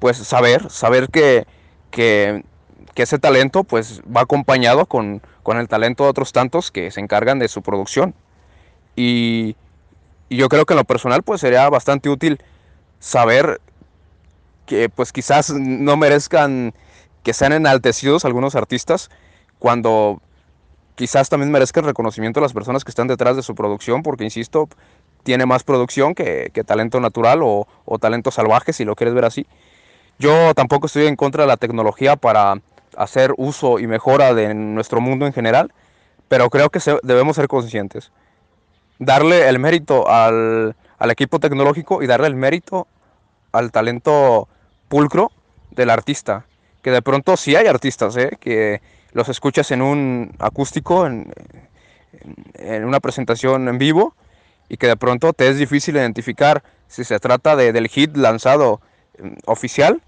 pues 0.00 0.18
saber, 0.18 0.70
saber 0.70 1.08
que, 1.08 1.46
que, 1.90 2.44
que 2.94 3.02
ese 3.02 3.18
talento 3.18 3.64
pues 3.64 4.02
va 4.04 4.22
acompañado 4.22 4.86
con, 4.86 5.22
con 5.42 5.58
el 5.58 5.68
talento 5.68 6.04
de 6.04 6.10
otros 6.10 6.32
tantos 6.32 6.70
que 6.70 6.90
se 6.90 7.00
encargan 7.00 7.38
de 7.38 7.48
su 7.48 7.62
producción. 7.62 8.14
Y, 8.96 9.56
yo 10.30 10.48
creo 10.48 10.64
que 10.64 10.74
en 10.74 10.78
lo 10.78 10.84
personal 10.84 11.22
pues 11.22 11.40
sería 11.40 11.68
bastante 11.68 12.08
útil 12.08 12.40
saber 13.00 13.60
que 14.64 14.88
pues 14.88 15.12
quizás 15.12 15.50
no 15.50 15.96
merezcan 15.96 16.72
que 17.24 17.34
sean 17.34 17.52
enaltecidos 17.52 18.24
algunos 18.24 18.54
artistas 18.54 19.10
cuando 19.58 20.22
quizás 20.94 21.28
también 21.28 21.50
merezca 21.50 21.80
el 21.80 21.86
reconocimiento 21.86 22.40
de 22.40 22.44
las 22.44 22.52
personas 22.52 22.84
que 22.84 22.90
están 22.90 23.08
detrás 23.08 23.36
de 23.36 23.42
su 23.42 23.54
producción, 23.54 24.02
porque 24.02 24.24
insisto, 24.24 24.68
tiene 25.22 25.46
más 25.46 25.64
producción 25.64 26.14
que, 26.14 26.50
talento 26.66 27.00
natural 27.00 27.40
o, 27.42 27.66
talento 28.00 28.30
salvaje, 28.30 28.72
si 28.72 28.84
lo 28.84 28.94
quieres 28.94 29.14
ver 29.14 29.24
así. 29.24 29.46
Yo 30.18 30.54
tampoco 30.54 30.86
estoy 30.86 31.06
en 31.06 31.16
contra 31.16 31.44
de 31.44 31.48
la 31.48 31.56
tecnología 31.56 32.16
para 32.16 32.60
hacer 33.00 33.32
uso 33.38 33.78
y 33.78 33.86
mejora 33.86 34.34
de 34.34 34.52
nuestro 34.52 35.00
mundo 35.00 35.26
en 35.26 35.32
general, 35.32 35.72
pero 36.28 36.50
creo 36.50 36.68
que 36.68 36.80
debemos 37.02 37.36
ser 37.36 37.48
conscientes. 37.48 38.12
Darle 38.98 39.48
el 39.48 39.58
mérito 39.58 40.06
al, 40.08 40.76
al 40.98 41.10
equipo 41.10 41.40
tecnológico 41.40 42.02
y 42.02 42.06
darle 42.06 42.26
el 42.26 42.34
mérito 42.34 42.86
al 43.52 43.72
talento 43.72 44.48
pulcro 44.88 45.32
del 45.70 45.88
artista. 45.88 46.44
Que 46.82 46.90
de 46.90 47.00
pronto 47.00 47.38
sí 47.38 47.56
hay 47.56 47.66
artistas, 47.66 48.16
¿eh? 48.18 48.36
que 48.38 48.82
los 49.12 49.30
escuchas 49.30 49.70
en 49.70 49.80
un 49.80 50.34
acústico, 50.38 51.06
en, 51.06 51.32
en, 52.54 52.84
una 52.84 53.00
presentación 53.00 53.66
en 53.66 53.78
vivo, 53.78 54.14
y 54.68 54.76
que 54.76 54.88
de 54.88 54.96
pronto 54.96 55.32
te 55.32 55.48
es 55.48 55.56
difícil 55.56 55.96
identificar 55.96 56.62
si 56.86 57.04
se 57.04 57.18
trata 57.18 57.56
de, 57.56 57.72
del 57.72 57.88
hit 57.88 58.14
lanzado 58.14 58.82
mm, 59.18 59.28
oficial 59.46 60.02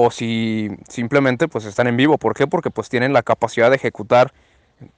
o 0.00 0.12
si 0.12 0.70
simplemente 0.88 1.48
pues 1.48 1.64
están 1.64 1.88
en 1.88 1.96
vivo. 1.96 2.18
¿Por 2.18 2.32
qué? 2.32 2.46
Porque 2.46 2.70
pues 2.70 2.88
tienen 2.88 3.12
la 3.12 3.24
capacidad 3.24 3.68
de 3.68 3.74
ejecutar 3.74 4.32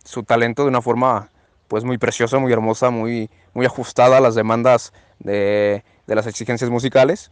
su 0.04 0.25
talento 0.25 0.62
de 0.62 0.69
una 0.69 0.83
forma 0.83 1.30
pues 1.69 1.85
muy 1.85 1.97
preciosa, 1.97 2.38
muy 2.38 2.52
hermosa, 2.52 2.90
muy, 2.90 3.30
muy 3.54 3.64
ajustada 3.64 4.19
a 4.19 4.21
las 4.21 4.35
demandas 4.35 4.92
de, 5.19 5.85
de 6.07 6.14
las 6.14 6.26
exigencias 6.26 6.69
musicales 6.69 7.30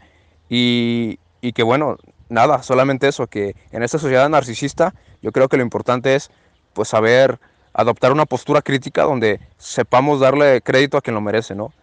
y, 0.48 1.18
y 1.42 1.52
que 1.52 1.62
bueno, 1.62 1.98
nada, 2.30 2.62
solamente 2.62 3.06
eso, 3.06 3.26
que 3.26 3.54
en 3.70 3.82
esta 3.82 3.98
sociedad 3.98 4.30
narcisista 4.30 4.94
yo 5.20 5.30
creo 5.30 5.50
que 5.50 5.58
lo 5.58 5.62
importante 5.62 6.14
es 6.14 6.30
pues 6.72 6.88
saber 6.88 7.38
adoptar 7.74 8.12
una 8.12 8.24
postura 8.24 8.62
crítica 8.62 9.02
donde 9.02 9.40
sepamos 9.58 10.20
darle 10.20 10.62
crédito 10.62 10.96
a 10.96 11.02
quien 11.02 11.14
lo 11.14 11.20
merece, 11.20 11.54
¿no? 11.54 11.74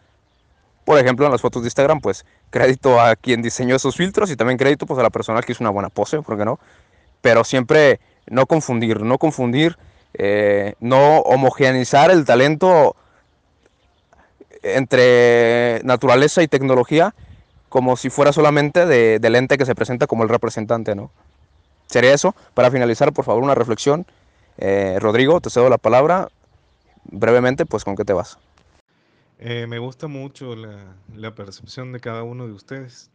Por 0.86 1.00
ejemplo, 1.00 1.26
en 1.26 1.32
las 1.32 1.42
fotos 1.42 1.64
de 1.64 1.68
Instagram, 1.68 2.00
pues 2.00 2.26
crédito 2.52 3.02
a 3.02 3.16
quien 3.16 3.42
diseñó 3.42 3.76
esos 3.76 3.96
filtros 3.96 4.32
y 4.32 4.36
también 4.36 4.58
crédito 4.58 4.86
pues 4.86 5.00
a 5.00 5.04
la 5.04 5.10
persona 5.10 5.42
que 5.42 5.52
hizo 5.52 5.64
una 5.64 5.72
buena 5.72 5.90
pose, 5.90 6.22
¿por 6.22 6.38
qué 6.38 6.46
no? 6.46 6.60
Pero 7.22 7.44
siempre 7.44 8.00
no 8.28 8.46
confundir, 8.46 9.02
no 9.02 9.18
confundir, 9.18 9.78
eh, 10.14 10.76
no 10.80 11.20
homogeneizar 11.20 12.12
el 12.12 12.24
talento 12.24 12.96
entre 14.62 15.82
naturaleza 15.84 16.42
y 16.44 16.48
tecnología 16.48 17.14
como 17.70 17.98
si 17.98 18.10
fuera 18.10 18.32
solamente 18.32 18.86
de, 18.86 19.20
del 19.20 19.36
ente 19.36 19.58
que 19.58 19.66
se 19.66 19.76
presenta 19.76 20.08
como 20.08 20.24
el 20.24 20.30
representante, 20.30 20.96
¿no? 20.96 21.12
Sería 21.88 22.14
eso. 22.14 22.36
Para 22.54 22.72
finalizar, 22.72 23.12
por 23.12 23.26
favor, 23.26 23.44
una 23.44 23.56
reflexión. 23.56 24.06
Eh, 24.58 24.98
Rodrigo, 25.00 25.42
te 25.42 25.50
cedo 25.50 25.70
la 25.70 25.78
palabra. 25.78 26.30
Brevemente, 27.04 27.66
pues, 27.66 27.84
¿con 27.84 27.96
qué 27.96 28.06
te 28.06 28.14
vas? 28.14 28.38
Eh, 29.38 29.68
me 29.68 29.80
gusta 29.80 30.08
mucho 30.08 30.56
la, 30.56 31.36
percepción 31.36 31.92
de 31.92 32.00
cada 32.00 32.24
uno 32.24 32.48
de 32.48 32.54
ustedes. 32.54 33.12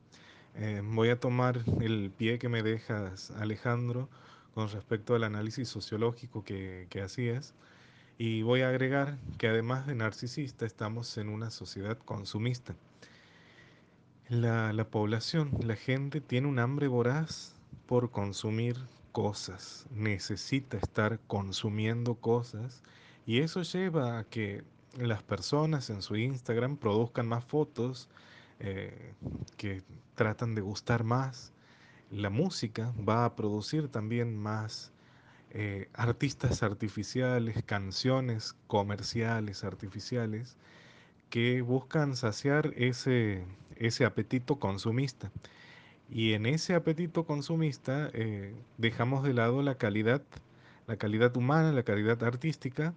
Eh, 0.55 0.83
voy 0.85 1.09
a 1.09 1.19
tomar 1.19 1.63
el 1.81 2.11
pie 2.11 2.39
que 2.39 2.49
me 2.49 2.63
dejas, 2.63 3.31
Alejandro, 3.33 4.09
con 4.55 4.69
respecto 4.69 5.15
al 5.15 5.25
análisis 5.25 5.69
sociológico 5.69 6.45
que, 6.45 6.87
que 6.91 7.01
hacías. 7.01 7.55
Y 8.19 8.43
voy 8.43 8.61
a 8.61 8.69
agregar 8.69 9.19
que 9.39 9.49
además 9.49 9.87
de 9.87 9.95
narcisista, 9.95 10.67
estamos 10.67 11.17
en 11.17 11.31
una 11.31 11.51
sociedad 11.51 11.97
consumista. 11.97 12.77
La, 14.29 14.73
la 14.75 14.85
población, 14.85 15.51
la 15.63 15.77
gente 15.77 16.21
tiene 16.21 16.49
un 16.49 16.59
hambre 16.59 16.87
voraz 16.87 17.55
por 17.87 18.11
consumir 18.11 18.77
cosas, 19.13 19.87
necesita 19.91 20.77
estar 20.77 21.19
consumiendo 21.27 22.15
cosas 22.15 22.83
y 23.27 23.41
eso 23.41 23.63
lleva 23.63 24.19
a 24.19 24.25
que 24.25 24.63
las 24.99 25.23
personas 25.23 25.91
en 25.91 26.03
su 26.03 26.17
Instagram 26.17 26.77
produzcan 26.77 27.27
más 27.27 27.45
fotos 27.45 28.09
eh, 28.59 29.15
que 29.57 29.83
tratan 30.15 30.55
de 30.55 30.61
gustar 30.61 31.05
más. 31.05 31.53
La 32.11 32.31
música 32.31 32.93
va 33.09 33.25
a 33.25 33.37
producir 33.37 33.89
también 33.89 34.37
más 34.37 34.93
eh, 35.53 35.89
artistas 35.95 36.63
artificiales, 36.63 37.63
canciones 37.65 38.55
comerciales 38.67 39.65
artificiales 39.65 40.57
que 41.29 41.63
buscan 41.63 42.17
saciar 42.17 42.73
ese, 42.77 43.45
ese 43.77 44.05
apetito 44.05 44.59
consumista. 44.59 45.31
Y 46.11 46.33
en 46.33 46.47
ese 46.47 46.75
apetito 46.75 47.25
consumista 47.25 48.11
eh, 48.13 48.55
dejamos 48.79 49.23
de 49.23 49.33
lado 49.33 49.63
la 49.63 49.77
calidad, 49.77 50.23
la 50.87 50.97
calidad 50.97 51.37
humana, 51.37 51.73
la 51.73 51.85
calidad 51.85 52.23
artística 52.25 52.95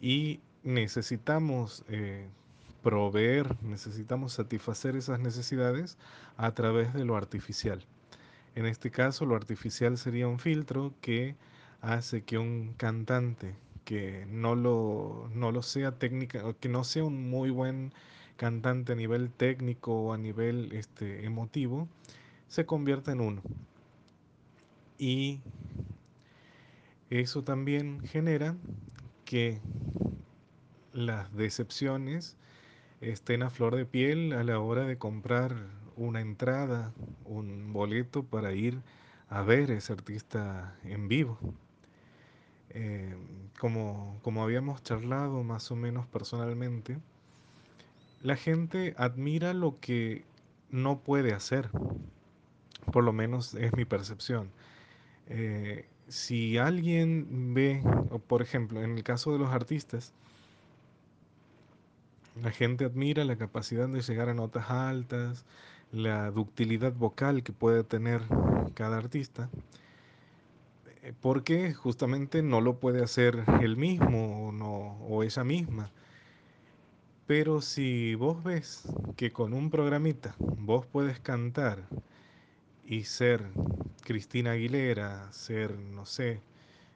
y 0.00 0.40
necesitamos 0.64 1.84
eh, 1.88 2.26
proveer, 2.82 3.62
necesitamos 3.62 4.34
satisfacer 4.34 4.96
esas 4.96 5.20
necesidades 5.20 5.98
a 6.36 6.52
través 6.52 6.92
de 6.94 7.04
lo 7.04 7.16
artificial. 7.16 7.84
En 8.54 8.66
este 8.66 8.90
caso, 8.90 9.24
lo 9.24 9.34
artificial 9.34 9.96
sería 9.96 10.28
un 10.28 10.38
filtro 10.38 10.92
que 11.00 11.36
hace 11.80 12.22
que 12.22 12.38
un 12.38 12.74
cantante 12.76 13.54
que 13.84 14.26
no 14.28 14.54
lo, 14.54 15.28
no 15.34 15.50
lo 15.52 15.62
sea 15.62 15.92
técnica, 15.92 16.54
que 16.60 16.68
no 16.68 16.84
sea 16.84 17.04
un 17.04 17.30
muy 17.30 17.50
buen 17.50 17.92
cantante 18.36 18.92
a 18.92 18.96
nivel 18.96 19.30
técnico 19.30 19.92
o 19.92 20.12
a 20.12 20.18
nivel 20.18 20.72
este, 20.72 21.24
emotivo, 21.24 21.88
se 22.48 22.66
convierta 22.66 23.12
en 23.12 23.20
uno. 23.20 23.42
Y 24.98 25.40
eso 27.10 27.42
también 27.42 28.00
genera 28.04 28.54
que 29.24 29.60
las 30.92 31.34
decepciones 31.34 32.36
estén 33.00 33.42
a 33.42 33.50
flor 33.50 33.76
de 33.76 33.86
piel 33.86 34.32
a 34.32 34.44
la 34.44 34.60
hora 34.60 34.84
de 34.84 34.98
comprar 34.98 35.54
una 35.96 36.20
entrada, 36.20 36.92
un 37.24 37.72
boleto 37.72 38.22
para 38.22 38.52
ir 38.52 38.80
a 39.28 39.42
ver 39.42 39.70
ese 39.70 39.92
artista 39.92 40.76
en 40.84 41.08
vivo. 41.08 41.38
Eh, 42.70 43.14
como, 43.58 44.18
como 44.22 44.42
habíamos 44.42 44.82
charlado 44.82 45.42
más 45.42 45.70
o 45.70 45.76
menos 45.76 46.06
personalmente, 46.06 46.98
la 48.22 48.36
gente 48.36 48.94
admira 48.96 49.52
lo 49.52 49.78
que 49.80 50.24
no 50.70 51.00
puede 51.00 51.34
hacer, 51.34 51.68
por 52.92 53.04
lo 53.04 53.12
menos 53.12 53.54
es 53.54 53.74
mi 53.74 53.84
percepción. 53.84 54.50
Eh, 55.28 55.86
si 56.08 56.58
alguien 56.58 57.54
ve, 57.54 57.82
por 58.26 58.42
ejemplo, 58.42 58.82
en 58.82 58.96
el 58.96 59.02
caso 59.02 59.32
de 59.32 59.38
los 59.38 59.50
artistas, 59.50 60.12
la 62.40 62.50
gente 62.50 62.84
admira 62.84 63.24
la 63.24 63.36
capacidad 63.36 63.88
de 63.88 64.00
llegar 64.00 64.28
a 64.28 64.34
notas 64.34 64.70
altas, 64.70 65.44
la 65.92 66.30
ductilidad 66.30 66.92
vocal 66.92 67.42
que 67.42 67.52
puede 67.52 67.84
tener 67.84 68.22
cada 68.74 68.96
artista, 68.96 69.50
eh, 71.02 71.12
porque 71.20 71.74
justamente 71.74 72.42
no 72.42 72.60
lo 72.60 72.78
puede 72.78 73.02
hacer 73.02 73.44
él 73.60 73.76
mismo 73.76 74.48
o, 74.48 74.52
no, 74.52 75.22
ella 75.22 75.44
misma. 75.44 75.90
Pero 77.26 77.60
si 77.60 78.14
vos 78.14 78.42
ves 78.42 78.82
que 79.16 79.32
con 79.32 79.52
un 79.52 79.70
programita 79.70 80.34
vos 80.38 80.86
puedes 80.86 81.20
cantar 81.20 81.78
y 82.84 83.04
ser 83.04 83.44
Cristina 84.02 84.52
Aguilera, 84.52 85.32
ser, 85.32 85.78
no 85.78 86.04
sé, 86.06 86.40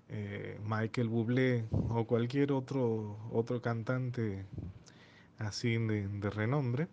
eh, 0.08 0.58
Michael 0.64 1.08
Bublé 1.08 1.64
o 1.70 2.04
cualquier 2.06 2.52
otro, 2.52 3.16
otro 3.32 3.60
cantante 3.60 4.44
así 5.38 5.76
de, 5.78 6.30
renombre, 6.30 6.88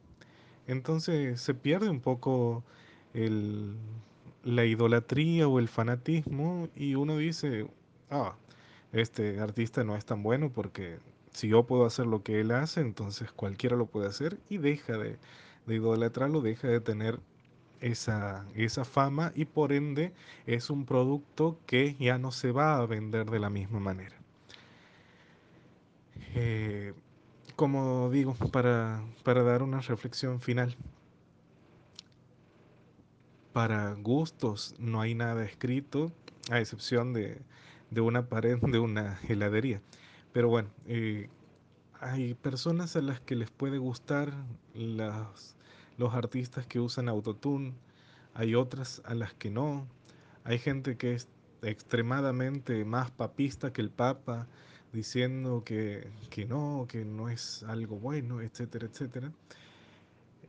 entonces 0.68 1.42
se 1.42 1.54
pierde 1.54 1.90
un 1.90 2.00
poco 2.00 2.64
la 4.44 4.66
idolatría 4.66 5.48
o 5.48 5.60
el 5.60 5.68
fanatismo 5.68 6.70
y 6.76 6.96
uno 6.96 7.18
dice, 7.18 7.68
ah, 8.10 8.36
este 8.92 9.40
artista 9.40 9.84
no 9.84 9.96
es 9.96 10.06
tan 10.06 10.24
bueno 10.24 10.50
porque 10.50 11.00
si 11.32 11.50
yo 11.50 11.64
puedo 11.64 11.86
hacer 11.86 12.06
lo 12.06 12.24
que 12.24 12.40
él 12.40 12.52
hace, 12.52 12.82
entonces 12.82 13.32
cualquiera 13.32 13.76
lo 13.76 13.88
puede 13.88 14.08
hacer 14.08 14.40
y 14.50 14.58
deja 14.58 14.98
de, 14.98 15.18
idolatrarlo, 15.68 16.42
deja 16.42 16.68
de 16.68 16.80
tener 16.80 17.20
esa, 17.82 18.46
esa 18.56 18.86
fama 18.86 19.32
y 19.36 19.46
por 19.46 19.74
ende 19.74 20.14
es 20.46 20.70
un 20.70 20.86
producto 20.86 21.58
que 21.66 21.96
ya 22.00 22.18
no 22.18 22.32
se 22.32 22.52
va 22.52 22.78
a 22.78 22.86
vender 22.86 23.30
de 23.30 23.40
la 23.40 23.50
misma 23.50 23.80
manera. 23.80 24.16
Eh, 26.36 26.94
como 27.56 28.10
digo, 28.10 28.36
para, 28.52 29.04
para 29.24 29.44
dar 29.44 29.64
una 29.64 29.82
reflexión 29.82 30.42
final, 30.42 30.76
para 33.54 33.94
gustos 33.94 34.76
no 34.80 35.00
hay 35.02 35.14
nada 35.14 35.46
escrito, 35.46 36.12
a 36.50 36.60
excepción 36.60 37.14
de, 37.14 37.42
una 37.96 38.28
pared 38.28 38.58
de 38.60 38.80
una 38.80 39.20
heladería. 39.28 39.82
Pero 40.34 40.50
bueno, 40.50 40.70
eh, 40.88 41.30
hay 42.00 42.34
personas 42.34 42.96
a 42.96 43.02
las 43.02 43.22
que 43.22 43.36
les 43.36 43.52
puede 43.52 43.78
gustar 43.78 44.34
los 44.74 46.14
artistas 46.14 46.66
que 46.66 46.80
usan 46.80 47.08
autotune, 47.08 47.74
hay 48.34 48.56
otras 48.56 49.02
a 49.06 49.14
las 49.14 49.34
que 49.36 49.52
no. 49.52 49.88
Hay 50.44 50.58
gente 50.58 50.98
que 50.98 51.14
es 51.14 51.28
extremadamente 51.62 52.84
más 52.84 53.12
papista 53.12 53.72
que 53.72 53.82
el 53.82 53.92
Papa, 53.92 54.48
diciendo 54.94 55.64
que, 55.66 56.08
que 56.30 56.46
no, 56.46 56.86
que 56.88 57.04
no 57.04 57.30
es 57.30 57.64
algo 57.64 57.98
bueno, 57.98 58.42
etcétera, 58.42 58.88
etcétera. 58.88 59.32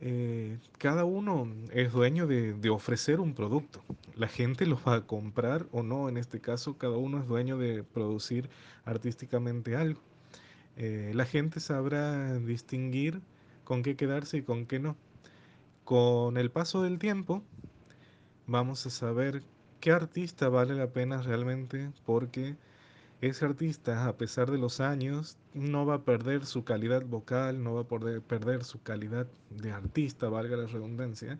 Eh, 0.01 0.59
cada 0.77 1.05
uno 1.05 1.47
es 1.71 1.91
dueño 1.91 2.27
de, 2.27 2.53
de 2.53 2.69
ofrecer 2.69 3.19
un 3.19 3.33
producto. 3.33 3.81
La 4.15 4.27
gente 4.27 4.65
lo 4.65 4.79
va 4.83 4.95
a 4.95 5.01
comprar 5.01 5.65
o 5.71 5.83
no. 5.83 6.09
En 6.09 6.17
este 6.17 6.39
caso, 6.39 6.77
cada 6.77 6.97
uno 6.97 7.19
es 7.19 7.27
dueño 7.27 7.57
de 7.57 7.83
producir 7.83 8.49
artísticamente 8.85 9.75
algo. 9.75 10.01
Eh, 10.77 11.11
la 11.13 11.25
gente 11.25 11.59
sabrá 11.59 12.37
distinguir 12.39 13.21
con 13.63 13.81
qué 13.81 13.95
quedarse 13.95 14.37
y 14.37 14.41
con 14.41 14.65
qué 14.65 14.79
no. 14.79 14.97
Con 15.83 16.37
el 16.37 16.51
paso 16.51 16.81
del 16.81 16.99
tiempo, 16.99 17.43
vamos 18.47 18.85
a 18.85 18.89
saber 18.89 19.43
qué 19.79 19.91
artista 19.91 20.49
vale 20.49 20.75
la 20.75 20.87
pena 20.87 21.21
realmente 21.21 21.91
porque 22.05 22.55
ese 23.27 23.45
artista, 23.45 24.07
a 24.07 24.17
pesar 24.17 24.51
de 24.51 24.57
los 24.57 24.79
años, 24.79 25.37
no 25.53 25.85
va 25.85 25.95
a 25.95 26.03
perder 26.03 26.45
su 26.45 26.63
calidad 26.63 27.03
vocal, 27.05 27.63
no 27.63 27.73
va 27.73 27.81
a 27.81 27.87
poder 27.87 28.21
perder 28.21 28.63
su 28.63 28.81
calidad 28.83 29.27
de 29.49 29.71
artista, 29.71 30.29
valga 30.29 30.57
la 30.57 30.67
redundancia, 30.67 31.39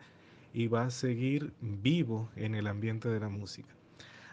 y 0.52 0.68
va 0.68 0.86
a 0.86 0.90
seguir 0.90 1.52
vivo 1.60 2.28
en 2.34 2.54
el 2.54 2.66
ambiente 2.66 3.08
de 3.08 3.20
la 3.20 3.28
música. 3.28 3.68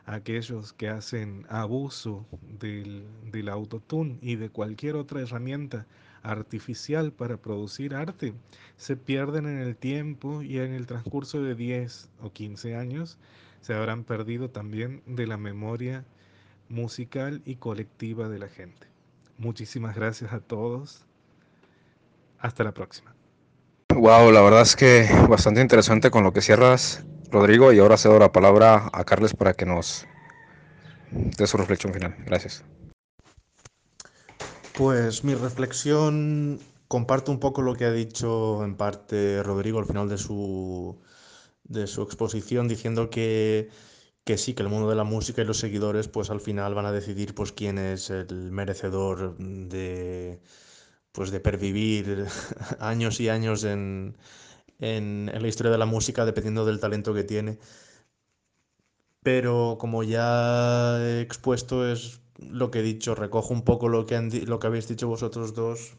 Aquellos 0.05 0.73
que 0.73 0.89
hacen 0.89 1.45
abuso 1.47 2.25
del, 2.59 3.05
del 3.31 3.49
autotune 3.49 4.17
y 4.21 4.35
de 4.35 4.49
cualquier 4.49 4.95
otra 4.95 5.21
herramienta 5.21 5.85
artificial 6.23 7.11
para 7.11 7.37
producir 7.37 7.93
arte 7.93 8.33
se 8.77 8.95
pierden 8.95 9.45
en 9.45 9.59
el 9.59 9.75
tiempo 9.75 10.41
y 10.41 10.59
en 10.59 10.73
el 10.73 10.87
transcurso 10.87 11.41
de 11.41 11.55
10 11.55 12.09
o 12.21 12.31
15 12.31 12.75
años 12.75 13.17
se 13.61 13.73
habrán 13.73 14.03
perdido 14.03 14.49
también 14.49 15.03
de 15.05 15.27
la 15.27 15.37
memoria 15.37 16.05
musical 16.69 17.41
y 17.45 17.55
colectiva 17.55 18.29
de 18.29 18.39
la 18.39 18.47
gente. 18.47 18.87
Muchísimas 19.37 19.95
gracias 19.95 20.33
a 20.33 20.39
todos. 20.39 21.05
Hasta 22.39 22.63
la 22.63 22.73
próxima. 22.73 23.15
Wow, 23.95 24.31
la 24.31 24.41
verdad 24.41 24.61
es 24.61 24.75
que 24.75 25.07
bastante 25.29 25.61
interesante 25.61 26.09
con 26.09 26.23
lo 26.23 26.33
que 26.33 26.41
cierras, 26.41 27.05
Rodrigo, 27.31 27.71
y 27.71 27.79
ahora 27.79 27.97
cedo 27.97 28.19
la 28.19 28.31
palabra 28.31 28.89
a 28.91 29.03
Carles 29.03 29.33
para 29.33 29.53
que 29.53 29.65
nos 29.65 30.05
dé 31.11 31.47
su 31.47 31.57
reflexión 31.57 31.93
final. 31.93 32.15
Gracias. 32.25 32.63
Pues 34.73 35.23
mi 35.23 35.35
reflexión 35.35 36.59
comparto 36.87 37.31
un 37.31 37.39
poco 37.39 37.61
lo 37.61 37.75
que 37.75 37.85
ha 37.85 37.91
dicho 37.91 38.63
en 38.63 38.75
parte 38.75 39.43
Rodrigo 39.43 39.79
al 39.79 39.85
final 39.85 40.09
de 40.09 40.17
su, 40.17 40.99
de 41.63 41.85
su 41.87 42.01
exposición, 42.01 42.67
diciendo 42.67 43.09
que, 43.09 43.69
que 44.23 44.37
sí, 44.37 44.53
que 44.53 44.63
el 44.63 44.69
mundo 44.69 44.89
de 44.89 44.95
la 44.95 45.03
música 45.03 45.41
y 45.41 45.45
los 45.45 45.59
seguidores 45.59 46.07
pues 46.07 46.29
al 46.29 46.39
final 46.41 46.73
van 46.75 46.85
a 46.85 46.91
decidir 46.91 47.35
pues 47.35 47.51
quién 47.51 47.77
es 47.77 48.09
el 48.09 48.51
merecedor 48.51 49.37
de, 49.37 50.39
pues, 51.11 51.31
de 51.31 51.39
pervivir 51.41 52.27
años 52.79 53.19
y 53.19 53.29
años 53.29 53.63
en, 53.65 54.17
en, 54.79 55.31
en 55.33 55.41
la 55.41 55.47
historia 55.47 55.71
de 55.73 55.79
la 55.79 55.87
música 55.87 56.25
dependiendo 56.25 56.65
del 56.65 56.79
talento 56.79 57.13
que 57.13 57.23
tiene. 57.23 57.59
Pero 59.23 59.77
como 59.79 60.03
ya 60.03 60.99
he 61.01 61.21
expuesto 61.21 61.87
es 61.91 62.21
lo 62.37 62.69
que 62.69 62.79
he 62.79 62.83
dicho, 62.83 63.15
recojo 63.15 63.53
un 63.53 63.63
poco 63.63 63.89
lo 63.89 64.05
que, 64.05 64.15
han 64.15 64.29
lo 64.45 64.59
que 64.59 64.67
habéis 64.67 64.87
dicho 64.87 65.07
vosotros 65.07 65.53
dos 65.55 65.95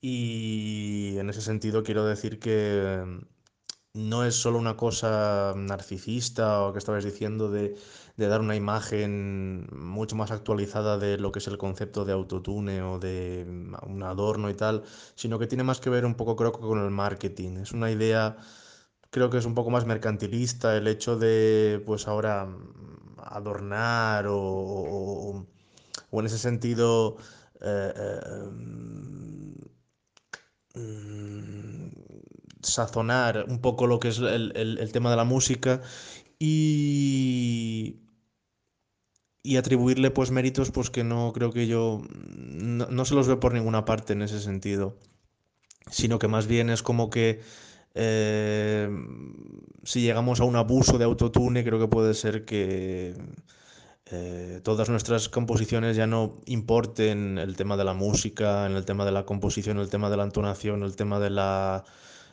y 0.00 1.16
en 1.18 1.28
ese 1.30 1.40
sentido 1.40 1.82
quiero 1.82 2.04
decir 2.04 2.38
que 2.38 3.04
no 3.98 4.24
es 4.24 4.34
solo 4.36 4.58
una 4.58 4.76
cosa 4.76 5.54
narcisista 5.56 6.62
o 6.62 6.72
que 6.72 6.78
estabais 6.78 7.04
diciendo 7.04 7.50
de, 7.50 7.76
dar 8.16 8.40
una 8.40 8.56
imagen 8.56 9.66
mucho 9.72 10.16
más 10.16 10.30
actualizada 10.30 10.98
de 10.98 11.18
lo 11.18 11.32
que 11.32 11.38
es 11.40 11.46
el 11.48 11.58
concepto 11.58 12.04
de 12.04 12.12
autotune 12.12 12.82
o 12.82 12.98
de 12.98 13.44
mm, 13.48 13.74
un 13.90 14.02
adorno 14.02 14.50
y 14.50 14.54
tal, 14.54 14.84
sino 15.14 15.38
que 15.38 15.46
tiene 15.46 15.64
más 15.64 15.80
que 15.80 15.90
ver 15.90 16.04
un 16.06 16.14
poco 16.14 16.36
creo 16.36 16.52
que 16.52 16.60
con 16.60 16.82
el 16.84 16.90
marketing. 16.90 17.58
Es 17.58 17.72
una 17.72 17.90
idea, 17.90 18.36
creo 19.10 19.30
que 19.30 19.38
es 19.38 19.46
un 19.46 19.54
poco 19.54 19.70
más 19.70 19.86
mercantilista 19.86 20.76
el 20.76 20.86
hecho 20.88 21.16
de 21.18 21.82
pues 21.86 22.08
ahora 22.08 22.46
mm, 22.46 23.16
adornar 23.22 24.26
o, 24.28 24.36
o- 24.38 25.46
o 26.10 26.20
en 26.20 26.26
ese 26.26 26.38
sentido 26.38 27.16
eh, 27.62 27.92
eh, 27.96 28.50
mm, 30.74 32.07
sazonar 32.62 33.44
un 33.48 33.60
poco 33.60 33.86
lo 33.86 34.00
que 34.00 34.08
es 34.08 34.18
el, 34.18 34.52
el- 34.56 34.78
el 34.78 34.92
tema 34.92 35.10
de 35.10 35.16
la 35.16 35.24
música 35.24 35.80
y, 36.38 37.96
y 39.42 39.56
atribuirle 39.56 40.10
pues 40.10 40.30
méritos 40.30 40.70
pues 40.70 40.90
que 40.90 41.04
no 41.04 41.32
creo 41.32 41.52
que 41.52 41.66
yo 41.66 42.02
no, 42.36 42.86
no 42.86 43.04
se 43.04 43.14
los 43.14 43.26
veo 43.26 43.40
por 43.40 43.54
ninguna 43.54 43.84
parte 43.84 44.12
en 44.12 44.22
ese 44.22 44.40
sentido, 44.40 44.96
sino 45.90 46.18
que 46.18 46.28
más 46.28 46.46
bien 46.46 46.70
es 46.70 46.82
como 46.82 47.10
que 47.10 47.40
eh, 47.94 48.88
si 49.84 50.02
llegamos 50.02 50.40
a 50.40 50.44
un 50.44 50.56
abuso 50.56 50.98
de 50.98 51.04
autotune 51.04 51.64
creo 51.64 51.78
que 51.80 51.88
puede 51.88 52.14
ser 52.14 52.44
que 52.44 53.16
eh, 54.10 54.60
todas 54.64 54.88
nuestras 54.88 55.28
composiciones 55.28 55.96
ya 55.96 56.06
no 56.06 56.40
importen 56.46 57.38
el 57.38 57.56
tema 57.56 57.76
de 57.76 57.84
la 57.84 57.94
música, 57.94 58.66
en 58.66 58.72
el 58.72 58.84
tema 58.84 59.04
de 59.04 59.12
la 59.12 59.24
composición, 59.26 59.78
el 59.78 59.90
tema 59.90 60.10
de 60.10 60.16
la 60.16 60.24
entonación, 60.24 60.82
el 60.82 60.96
tema 60.96 61.20
de 61.20 61.30
la, 61.30 61.84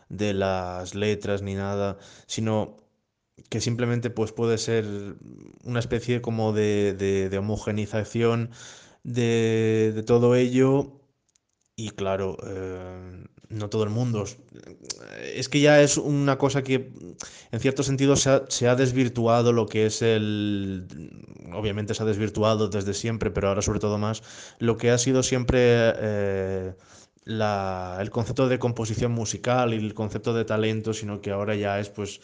de 0.10 0.34
las 0.34 0.96
letras 0.96 1.42
ni 1.42 1.56
nada, 1.56 1.98
sino 2.28 2.78
que 3.50 3.62
simplemente 3.62 4.10
pues 4.10 4.32
puede 4.32 4.58
ser 4.58 4.86
una 5.64 5.80
especie 5.80 6.22
como 6.22 6.54
de, 6.54 6.94
de, 6.94 7.30
de 7.30 7.38
homogenización 7.38 8.52
de, 9.04 9.92
de 9.94 10.04
todo 10.04 10.36
ello 10.36 11.02
y 11.76 11.90
claro, 11.90 12.38
eh, 12.48 13.26
no 13.50 13.70
todo 13.70 13.84
el 13.84 13.90
mundo. 13.90 14.24
Es 15.22 15.50
que 15.50 15.60
ya 15.60 15.82
es 15.82 15.98
una 15.98 16.38
cosa 16.38 16.64
que 16.64 16.92
en 17.52 17.60
cierto 17.60 17.84
sentido 17.84 18.16
se 18.16 18.30
ha, 18.30 18.46
se 18.48 18.68
ha 18.68 18.76
desvirtuado 18.76 19.52
lo 19.54 19.66
que 19.66 19.86
es 19.88 20.02
el... 20.02 20.88
Obviamente 21.54 21.94
se 21.94 22.04
ha 22.04 22.06
desvirtuado 22.06 22.70
desde 22.70 22.94
siempre, 22.94 23.32
pero 23.32 23.50
ahora 23.50 23.62
sobre 23.62 23.80
todo 23.80 23.98
más, 23.98 24.24
lo 24.60 24.78
que 24.78 24.92
ha 24.92 24.98
sido 24.98 25.24
siempre 25.24 25.60
eh, 25.62 26.74
la- 27.26 27.98
el 28.02 28.10
concepto 28.12 28.48
de 28.48 28.60
composición 28.60 29.12
musical 29.12 29.74
y 29.74 29.78
el 29.78 29.94
concepto 29.94 30.34
de 30.34 30.46
talento, 30.46 30.94
sino 30.94 31.22
que 31.22 31.32
ahora 31.32 31.56
ya 31.56 31.80
es 31.80 31.90
pues... 31.90 32.22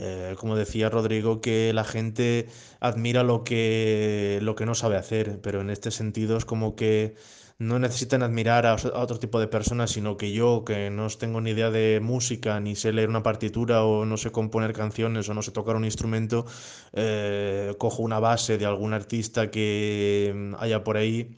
eh, 0.00 0.36
como 0.38 0.56
decía 0.56 0.90
Rodrigo, 0.90 1.40
que 1.40 1.72
la 1.72 1.84
gente 1.84 2.48
admira 2.80 3.22
lo 3.24 3.42
que, 3.44 4.38
lo 4.42 4.54
que 4.54 4.66
no 4.66 4.74
sabe 4.74 4.96
hacer, 4.96 5.40
pero 5.42 5.60
en 5.60 5.70
este 5.70 5.90
sentido 5.90 6.36
es 6.36 6.44
como 6.44 6.76
que 6.76 7.16
no 7.58 7.78
necesitan 7.80 8.22
admirar 8.22 8.66
a, 8.66 8.74
otro 8.94 9.18
tipo 9.18 9.40
de 9.40 9.48
personas, 9.48 9.90
sino 9.90 10.16
que 10.16 10.32
yo, 10.32 10.64
que 10.64 10.90
no 10.90 11.08
tengo 11.10 11.40
ni 11.40 11.50
idea 11.50 11.70
de 11.70 11.98
música, 12.00 12.60
ni 12.60 12.76
sé 12.76 12.92
leer 12.92 13.08
una 13.08 13.22
partitura, 13.24 13.84
o 13.84 14.04
no 14.04 14.16
sé 14.16 14.30
componer 14.30 14.72
canciones, 14.72 15.28
o 15.28 15.34
no 15.34 15.42
sé 15.42 15.50
tocar 15.50 15.74
un 15.76 15.84
instrumento, 15.84 16.46
eh, 16.92 17.74
cojo 17.78 18.02
una 18.02 18.20
base 18.20 18.58
de 18.58 18.66
algún 18.66 18.94
artista 18.94 19.50
que 19.50 20.54
haya 20.58 20.84
por 20.84 20.96
ahí, 20.96 21.36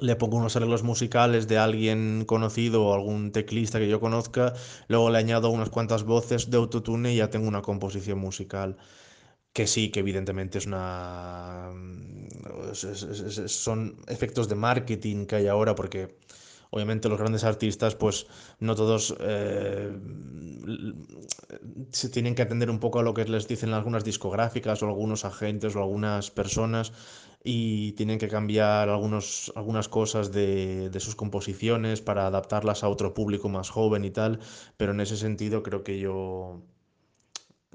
le 0.00 0.16
pongo 0.16 0.36
unos 0.38 0.56
arreglos 0.56 0.82
musicales 0.82 1.48
de 1.48 1.58
alguien 1.58 2.24
conocido 2.26 2.84
o 2.86 2.94
algún 2.94 3.32
teclista 3.32 3.78
que 3.78 3.88
yo 3.88 4.00
conozca, 4.00 4.54
luego 4.88 5.10
le 5.10 5.18
añado 5.18 5.50
unas 5.50 5.70
cuantas 5.70 6.04
voces 6.04 6.50
de 6.50 6.56
autotune 6.56 7.12
y 7.14 7.16
ya 7.16 7.30
tengo 7.30 7.48
una 7.48 7.62
composición 7.62 8.18
musical. 8.18 8.76
Que 9.52 9.66
sí, 9.66 9.90
que 9.90 10.00
evidentemente 10.00 10.58
es 10.58 10.66
una... 10.66 11.70
son 13.46 13.96
efectos 14.08 14.48
de 14.48 14.54
marketing 14.54 15.26
que 15.26 15.36
hay 15.36 15.46
ahora, 15.48 15.74
porque 15.74 16.16
obviamente 16.74 17.10
los 17.10 17.18
grandes 17.18 17.44
artistas, 17.44 17.94
pues 17.94 18.26
no 18.58 18.74
todos 18.74 19.14
eh, 19.20 19.92
se 21.90 22.08
tienen 22.08 22.34
que 22.34 22.42
atender 22.42 22.70
un 22.70 22.80
poco 22.80 22.98
a 22.98 23.02
lo 23.02 23.12
que 23.12 23.26
les 23.26 23.46
dicen 23.46 23.74
algunas 23.74 24.04
discográficas 24.04 24.82
o 24.82 24.86
algunos 24.86 25.24
agentes 25.26 25.76
o 25.76 25.80
algunas 25.80 26.30
personas 26.30 26.92
y 27.44 27.92
tienen 27.92 28.18
que 28.18 28.28
cambiar 28.28 28.88
algunos, 28.88 29.52
algunas 29.54 29.88
cosas 29.88 30.32
de, 30.32 30.88
de 30.88 31.00
sus 31.00 31.14
composiciones 31.14 32.00
para 32.00 32.26
adaptarlas 32.26 32.84
a 32.84 32.88
otro 32.88 33.12
público 33.12 33.50
más 33.50 33.68
joven 33.68 34.04
y 34.06 34.10
tal, 34.10 34.40
pero 34.78 34.92
en 34.92 35.00
ese 35.00 35.16
sentido 35.18 35.62
creo 35.62 35.84
que 35.84 35.98
yo... 35.98 36.62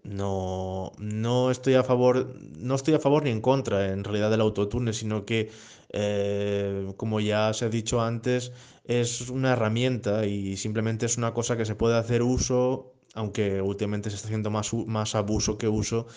No, 0.03 0.93
no 0.99 1.51
estoy 1.51 1.73
a 1.73 1.83
favor, 1.83 2.33
no 2.57 2.75
estoy 2.75 2.93
a 2.93 2.99
favor 2.99 3.23
ni 3.23 3.29
en 3.29 3.41
contra 3.41 3.91
en 3.91 4.05
realidad 4.05 4.31
del 4.31 4.39
autotune, 4.39 4.93
sino 4.93 5.25
que, 5.25 5.51
eh, 5.89 6.93
como 6.97 7.19
ya 7.19 7.53
se 7.53 7.65
ha 7.65 7.69
dicho 7.69 8.01
antes, 8.01 8.51
es 8.85 9.29
una 9.29 9.53
herramienta 9.53 10.25
y 10.25 10.57
simplemente 10.57 11.05
es 11.05 11.17
una 11.17 11.33
cosa 11.33 11.57
que 11.57 11.65
se 11.65 11.75
puede 11.75 11.97
hacer 11.97 12.23
uso, 12.23 12.93
aunque 13.13 13.61
últimamente 13.61 14.09
se 14.09 14.15
está 14.17 14.27
haciendo 14.27 14.49
más, 14.51 14.73
más 14.73 15.15
abuso 15.15 15.57
que 15.57 15.67
uso, 15.67 16.07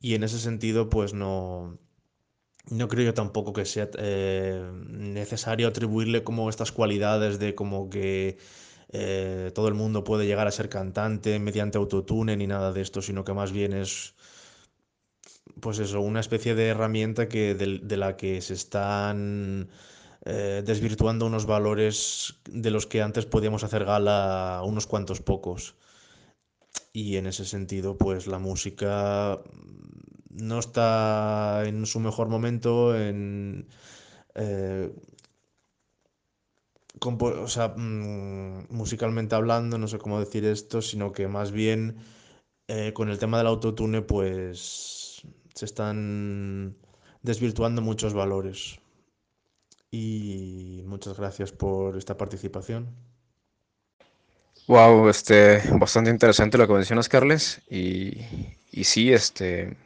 y 0.00 0.14
en 0.14 0.24
ese 0.24 0.38
sentido, 0.38 0.88
pues 0.90 1.12
no, 1.14 1.78
no 2.70 2.88
creo 2.88 3.06
yo 3.06 3.14
tampoco 3.14 3.52
que 3.52 3.64
sea 3.64 3.88
eh, 3.98 4.70
necesario 4.88 5.68
atribuirle 5.68 6.22
como 6.24 6.48
estas 6.48 6.72
cualidades 6.72 7.38
de 7.38 7.54
como 7.54 7.90
que 7.90 8.38
eh, 8.92 9.52
todo 9.54 9.68
el 9.68 9.74
mundo 9.74 10.04
puede 10.04 10.26
llegar 10.26 10.46
a 10.46 10.50
ser 10.50 10.68
cantante 10.68 11.38
mediante 11.38 11.78
autotune 11.78 12.36
ni 12.36 12.46
nada 12.46 12.72
de 12.72 12.80
esto, 12.80 13.02
sino 13.02 13.24
que 13.24 13.32
más 13.34 13.52
bien 13.52 13.72
es 13.72 14.14
pues 15.60 15.78
eso, 15.78 16.00
una 16.00 16.20
especie 16.20 16.54
de 16.54 16.68
herramienta 16.68 17.28
que, 17.28 17.54
de, 17.54 17.96
la 17.96 18.16
que 18.16 18.40
se 18.40 18.54
están 18.54 19.68
eh, 20.24 20.62
desvirtuando 20.64 21.26
unos 21.26 21.46
valores 21.46 22.40
de 22.48 22.70
los 22.70 22.86
que 22.86 23.02
antes 23.02 23.26
podíamos 23.26 23.64
hacer 23.64 23.84
gala 23.84 24.62
unos 24.64 24.86
cuantos 24.86 25.20
pocos. 25.20 25.76
Y 26.92 27.16
en 27.16 27.26
ese 27.26 27.44
sentido, 27.44 27.96
pues 27.96 28.26
la 28.26 28.38
música 28.38 29.40
no 30.30 30.58
está 30.58 31.64
en 31.66 31.86
su 31.86 32.00
mejor 32.00 32.28
momento, 32.28 32.96
en, 32.96 33.68
eh, 34.34 34.92
mm, 37.76 38.74
musicalmente 38.74 39.34
hablando, 39.34 39.78
no 39.78 39.88
sé 39.88 39.98
cómo 39.98 40.20
decir 40.20 40.44
esto, 40.44 40.82
sino 40.82 41.12
que 41.12 41.28
más 41.28 41.50
bien 41.52 41.96
eh, 42.68 42.92
con 42.94 43.08
el 43.10 43.18
tema 43.18 43.38
del 43.38 43.48
autotune, 43.48 44.02
pues 44.02 44.99
se 45.54 45.64
están 45.64 46.76
desvirtuando 47.22 47.82
muchos 47.82 48.14
valores. 48.14 48.78
Y 49.90 50.82
muchas 50.86 51.18
gracias 51.18 51.52
por 51.52 51.96
esta 51.96 52.16
participación. 52.16 52.88
Wow, 54.68 55.08
este, 55.08 55.62
bastante 55.78 56.10
interesante 56.10 56.56
lo 56.56 56.66
que 56.66 56.74
mencionas, 56.74 57.08
Carles. 57.08 57.60
Y, 57.68 58.18
y 58.70 58.84
sí, 58.84 59.12
este, 59.12 59.76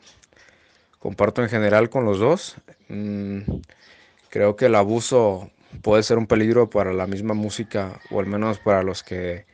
comparto 0.99 1.43
en 1.43 1.49
general 1.49 1.89
con 1.89 2.05
los 2.05 2.19
dos. 2.19 2.57
Mm, 2.89 3.41
creo 4.29 4.57
que 4.57 4.67
el 4.67 4.75
abuso 4.75 5.51
puede 5.83 6.03
ser 6.03 6.19
un 6.19 6.27
peligro 6.27 6.71
para 6.71 6.93
la 6.93 7.07
misma 7.07 7.35
música, 7.35 8.01
o 8.11 8.21
al 8.21 8.27
menos 8.27 8.59
para 8.59 8.83
los 8.83 9.03
que 9.03 9.47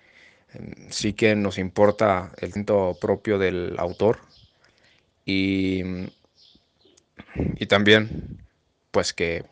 em, 0.53 0.91
sí 0.91 1.13
que 1.13 1.35
nos 1.37 1.59
importa 1.59 2.33
el 2.39 2.51
talento 2.51 2.97
propio 3.01 3.39
del 3.39 3.75
autor. 3.79 4.19
Y, 5.25 5.83
y 7.35 7.67
también, 7.67 8.47
pues 8.91 9.13
que 9.13 9.45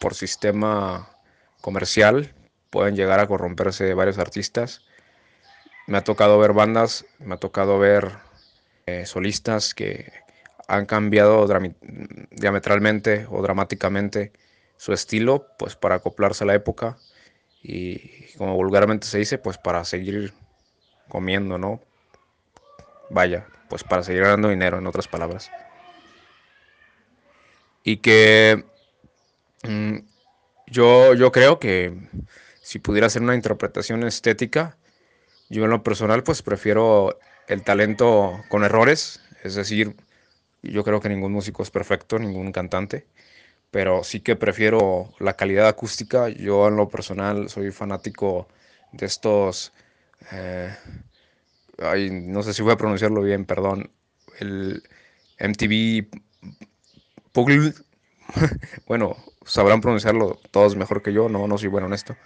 por 0.00 0.14
sistema 0.14 1.08
comercial 1.60 2.34
pueden 2.70 2.96
llegar 2.96 3.20
a 3.20 3.26
corromperse 3.26 3.94
varios 3.94 4.18
artistas. 4.18 4.82
Me 5.86 5.98
ha 5.98 6.04
tocado 6.04 6.38
ver 6.38 6.52
bandas, 6.52 7.06
me 7.18 7.34
ha 7.34 7.38
tocado 7.38 7.78
ver 7.78 8.12
eh, 8.86 9.06
solistas 9.06 9.74
que 9.74 10.12
han 10.68 10.86
cambiado 10.86 11.46
diametralmente 12.30 13.26
o 13.30 13.42
dramáticamente 13.42 14.32
su 14.76 14.92
estilo, 14.92 15.46
pues 15.58 15.76
para 15.76 15.96
acoplarse 15.96 16.44
a 16.44 16.46
la 16.46 16.54
época 16.54 16.98
y 17.62 18.26
como 18.36 18.54
vulgarmente 18.56 19.06
se 19.06 19.18
dice, 19.18 19.38
pues 19.38 19.56
para 19.56 19.84
seguir 19.84 20.34
comiendo, 21.08 21.56
¿no? 21.58 21.80
Vaya, 23.14 23.46
pues 23.68 23.84
para 23.84 24.02
seguir 24.02 24.22
ganando 24.22 24.48
dinero, 24.48 24.78
en 24.78 24.86
otras 24.86 25.08
palabras. 25.08 25.50
Y 27.84 27.98
que 27.98 28.64
mm, 29.62 29.98
yo, 30.66 31.14
yo 31.14 31.32
creo 31.32 31.58
que 31.58 31.96
si 32.60 32.78
pudiera 32.80 33.06
hacer 33.06 33.22
una 33.22 33.34
interpretación 33.34 34.02
estética, 34.02 34.76
yo 35.48 35.64
en 35.64 35.70
lo 35.70 35.82
personal 35.82 36.24
pues 36.24 36.42
prefiero 36.42 37.18
el 37.46 37.62
talento 37.62 38.42
con 38.48 38.64
errores, 38.64 39.20
es 39.44 39.54
decir, 39.54 39.94
yo 40.62 40.82
creo 40.82 41.00
que 41.00 41.08
ningún 41.08 41.32
músico 41.32 41.62
es 41.62 41.70
perfecto, 41.70 42.18
ningún 42.18 42.52
cantante 42.52 43.06
pero 43.74 44.04
sí 44.04 44.20
que 44.20 44.36
prefiero 44.36 45.12
la 45.18 45.34
calidad 45.34 45.66
acústica. 45.66 46.28
Yo 46.28 46.68
en 46.68 46.76
lo 46.76 46.88
personal 46.88 47.48
soy 47.48 47.72
fanático 47.72 48.46
de 48.92 49.06
estos, 49.06 49.72
eh, 50.30 50.72
no 51.78 52.42
sé 52.42 52.54
si 52.54 52.62
voy 52.62 52.72
a 52.72 52.76
pronunciarlo 52.76 53.22
bien, 53.22 53.44
perdón, 53.44 53.90
el 54.38 54.82
MTV 55.38 56.06
Pugl, 57.32 57.74
bueno, 58.86 59.16
sabrán 59.44 59.80
pronunciarlo 59.80 60.40
todos 60.50 60.76
mejor 60.76 61.02
que 61.02 61.12
yo, 61.12 61.28
no, 61.28 61.46
no 61.46 61.58
soy 61.58 61.68
bueno 61.68 61.86
en 61.88 61.94
esto. 61.94 62.16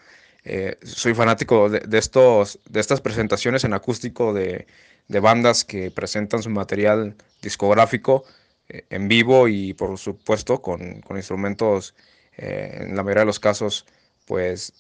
Eh, 0.44 0.78
soy 0.82 1.14
fanático 1.14 1.68
de, 1.68 1.98
estos, 1.98 2.60
de 2.68 2.80
estas 2.80 3.00
presentaciones 3.00 3.64
en 3.64 3.74
acústico 3.74 4.32
de, 4.32 4.66
de 5.08 5.20
bandas 5.20 5.64
que 5.64 5.90
presentan 5.90 6.42
su 6.42 6.50
material 6.50 7.16
discográfico 7.42 8.24
eh, 8.68 8.84
en 8.90 9.08
vivo 9.08 9.48
y 9.48 9.74
por 9.74 9.98
supuesto 9.98 10.60
con, 10.62 11.02
instrumentos, 11.10 11.94
eh, 12.36 12.78
en 12.82 12.96
la 12.96 13.02
mayoría 13.02 13.22
de 13.22 13.26
los 13.26 13.40
casos, 13.40 13.86
pues 14.26 14.72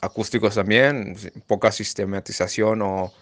acústicos 0.00 0.54
también, 0.54 1.16
poca 1.46 1.70
sistematización 1.70 2.82
o, 2.82 3.12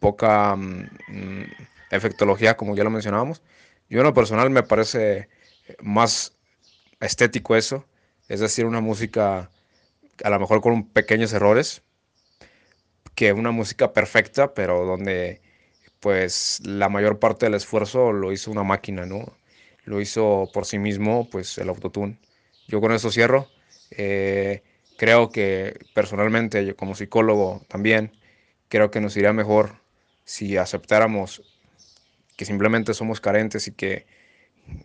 poca 0.00 0.56
mm, 0.56 0.88
mm, 1.08 1.44
efectología, 1.90 2.56
como 2.56 2.76
ya 2.76 2.84
lo 2.84 2.90
mencionábamos. 2.90 3.42
Yo 3.88 4.00
en 4.00 4.04
lo 4.06 4.14
personal 4.14 4.50
me 4.50 4.62
parece 4.62 5.28
más 5.80 6.34
estético 7.00 7.56
eso, 7.56 7.84
es 8.28 8.40
decir, 8.40 8.64
una 8.66 8.80
música 8.80 9.50
a 10.24 10.30
lo 10.30 10.38
mejor 10.38 10.60
con 10.60 10.84
pequeños 10.84 11.32
errores, 11.32 11.82
que 13.14 13.32
una 13.32 13.50
música 13.50 13.92
perfecta, 13.92 14.54
pero 14.54 14.84
donde 14.84 15.40
pues 16.00 16.60
la 16.64 16.88
mayor 16.88 17.18
parte 17.18 17.46
del 17.46 17.54
esfuerzo 17.54 18.12
lo 18.12 18.32
hizo 18.32 18.50
una 18.50 18.64
máquina, 18.64 19.06
¿no? 19.06 19.36
Lo 19.84 20.00
hizo 20.00 20.50
por 20.52 20.66
sí 20.66 20.78
mismo, 20.78 21.28
pues 21.30 21.58
el 21.58 21.68
autotune. 21.68 22.18
Yo 22.68 22.80
con 22.80 22.92
eso 22.92 23.10
cierro. 23.10 23.48
Eh, 23.90 24.62
creo 24.96 25.30
que 25.30 25.78
personalmente, 25.94 26.64
yo 26.64 26.76
como 26.76 26.94
psicólogo 26.94 27.62
también, 27.68 28.12
creo 28.72 28.90
que 28.90 29.02
nos 29.02 29.14
iría 29.18 29.34
mejor 29.34 29.74
si 30.24 30.56
aceptáramos 30.56 31.42
que 32.38 32.46
simplemente 32.46 32.94
somos 32.94 33.20
carentes 33.20 33.68
y 33.68 33.72
que 33.72 34.06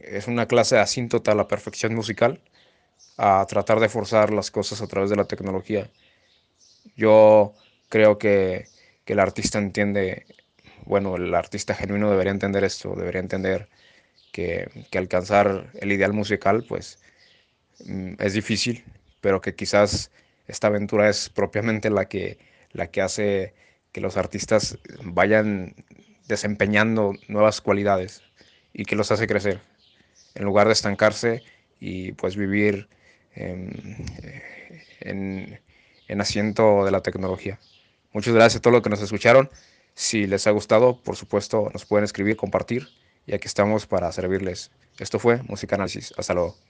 es 0.01 0.27
una 0.27 0.45
clase 0.45 0.75
de 0.75 0.81
asíntota 0.81 1.31
a 1.31 1.35
la 1.35 1.47
perfección 1.47 1.95
musical, 1.95 2.41
a 3.15 3.45
tratar 3.47 3.79
de 3.79 3.87
forzar 3.87 4.33
las 4.33 4.51
cosas 4.51 4.81
a 4.81 4.87
través 4.87 5.09
de 5.09 5.15
la 5.15 5.23
tecnología. 5.23 5.89
Yo 6.97 7.53
creo 7.87 8.17
que, 8.17 8.67
que 9.05 9.13
el 9.13 9.21
artista 9.21 9.57
entiende 9.57 10.25
bueno, 10.83 11.15
el 11.15 11.33
artista 11.33 11.73
genuino 11.73 12.11
debería 12.11 12.33
entender 12.33 12.65
esto, 12.65 12.93
debería 12.93 13.21
entender 13.21 13.69
que, 14.33 14.69
alcanzar 14.97 15.71
el 15.75 15.93
ideal 15.93 16.11
musical, 16.11 16.65
pues 16.67 16.99
mm, 17.85 18.15
es 18.19 18.33
difícil, 18.33 18.83
pero 19.21 19.39
que 19.41 19.55
quizás 19.55 20.11
esta 20.47 20.67
aventura 20.67 21.09
es 21.09 21.29
propiamente 21.29 21.89
la 21.89 22.05
que, 22.09 22.37
la 22.73 22.87
que 22.87 23.01
hace 23.01 23.53
que 23.97 24.01
los 24.01 24.15
artistas 24.15 24.77
vayan 25.03 25.73
desempeñando 26.27 27.15
nuevas 27.27 27.61
cualidades 27.61 28.21
y 28.71 28.85
que 28.85 28.95
los 28.95 29.11
hace 29.11 29.25
crecer, 29.25 29.59
en 30.35 30.45
lugar 30.45 30.67
de 30.67 30.73
estancarse 30.73 31.41
y 31.79 32.11
pues 32.11 32.35
vivir 32.35 32.89
en, 33.33 34.05
en 34.99 36.21
asiento 36.21 36.85
de 36.85 36.91
la 36.91 37.01
tecnología. 37.01 37.57
Muchas 38.13 38.35
gracias 38.35 38.59
a 38.59 38.61
todos 38.61 38.73
los 38.73 38.83
que 38.83 38.91
nos 38.91 39.01
escucharon. 39.01 39.49
Si 39.95 40.27
les 40.27 40.45
ha 40.45 40.51
gustado, 40.51 41.01
por 41.01 41.15
supuesto, 41.15 41.71
nos 41.73 41.85
pueden 41.85 42.03
escribir, 42.03 42.37
compartir, 42.37 42.89
y 43.25 43.33
aquí 43.33 43.47
estamos 43.47 43.87
para 43.87 44.11
servirles. 44.11 44.69
Esto 44.99 45.17
fue 45.17 45.41
Música 45.41 45.73
Análisis. 45.73 46.13
Hasta 46.19 46.35
luego. 46.35 46.66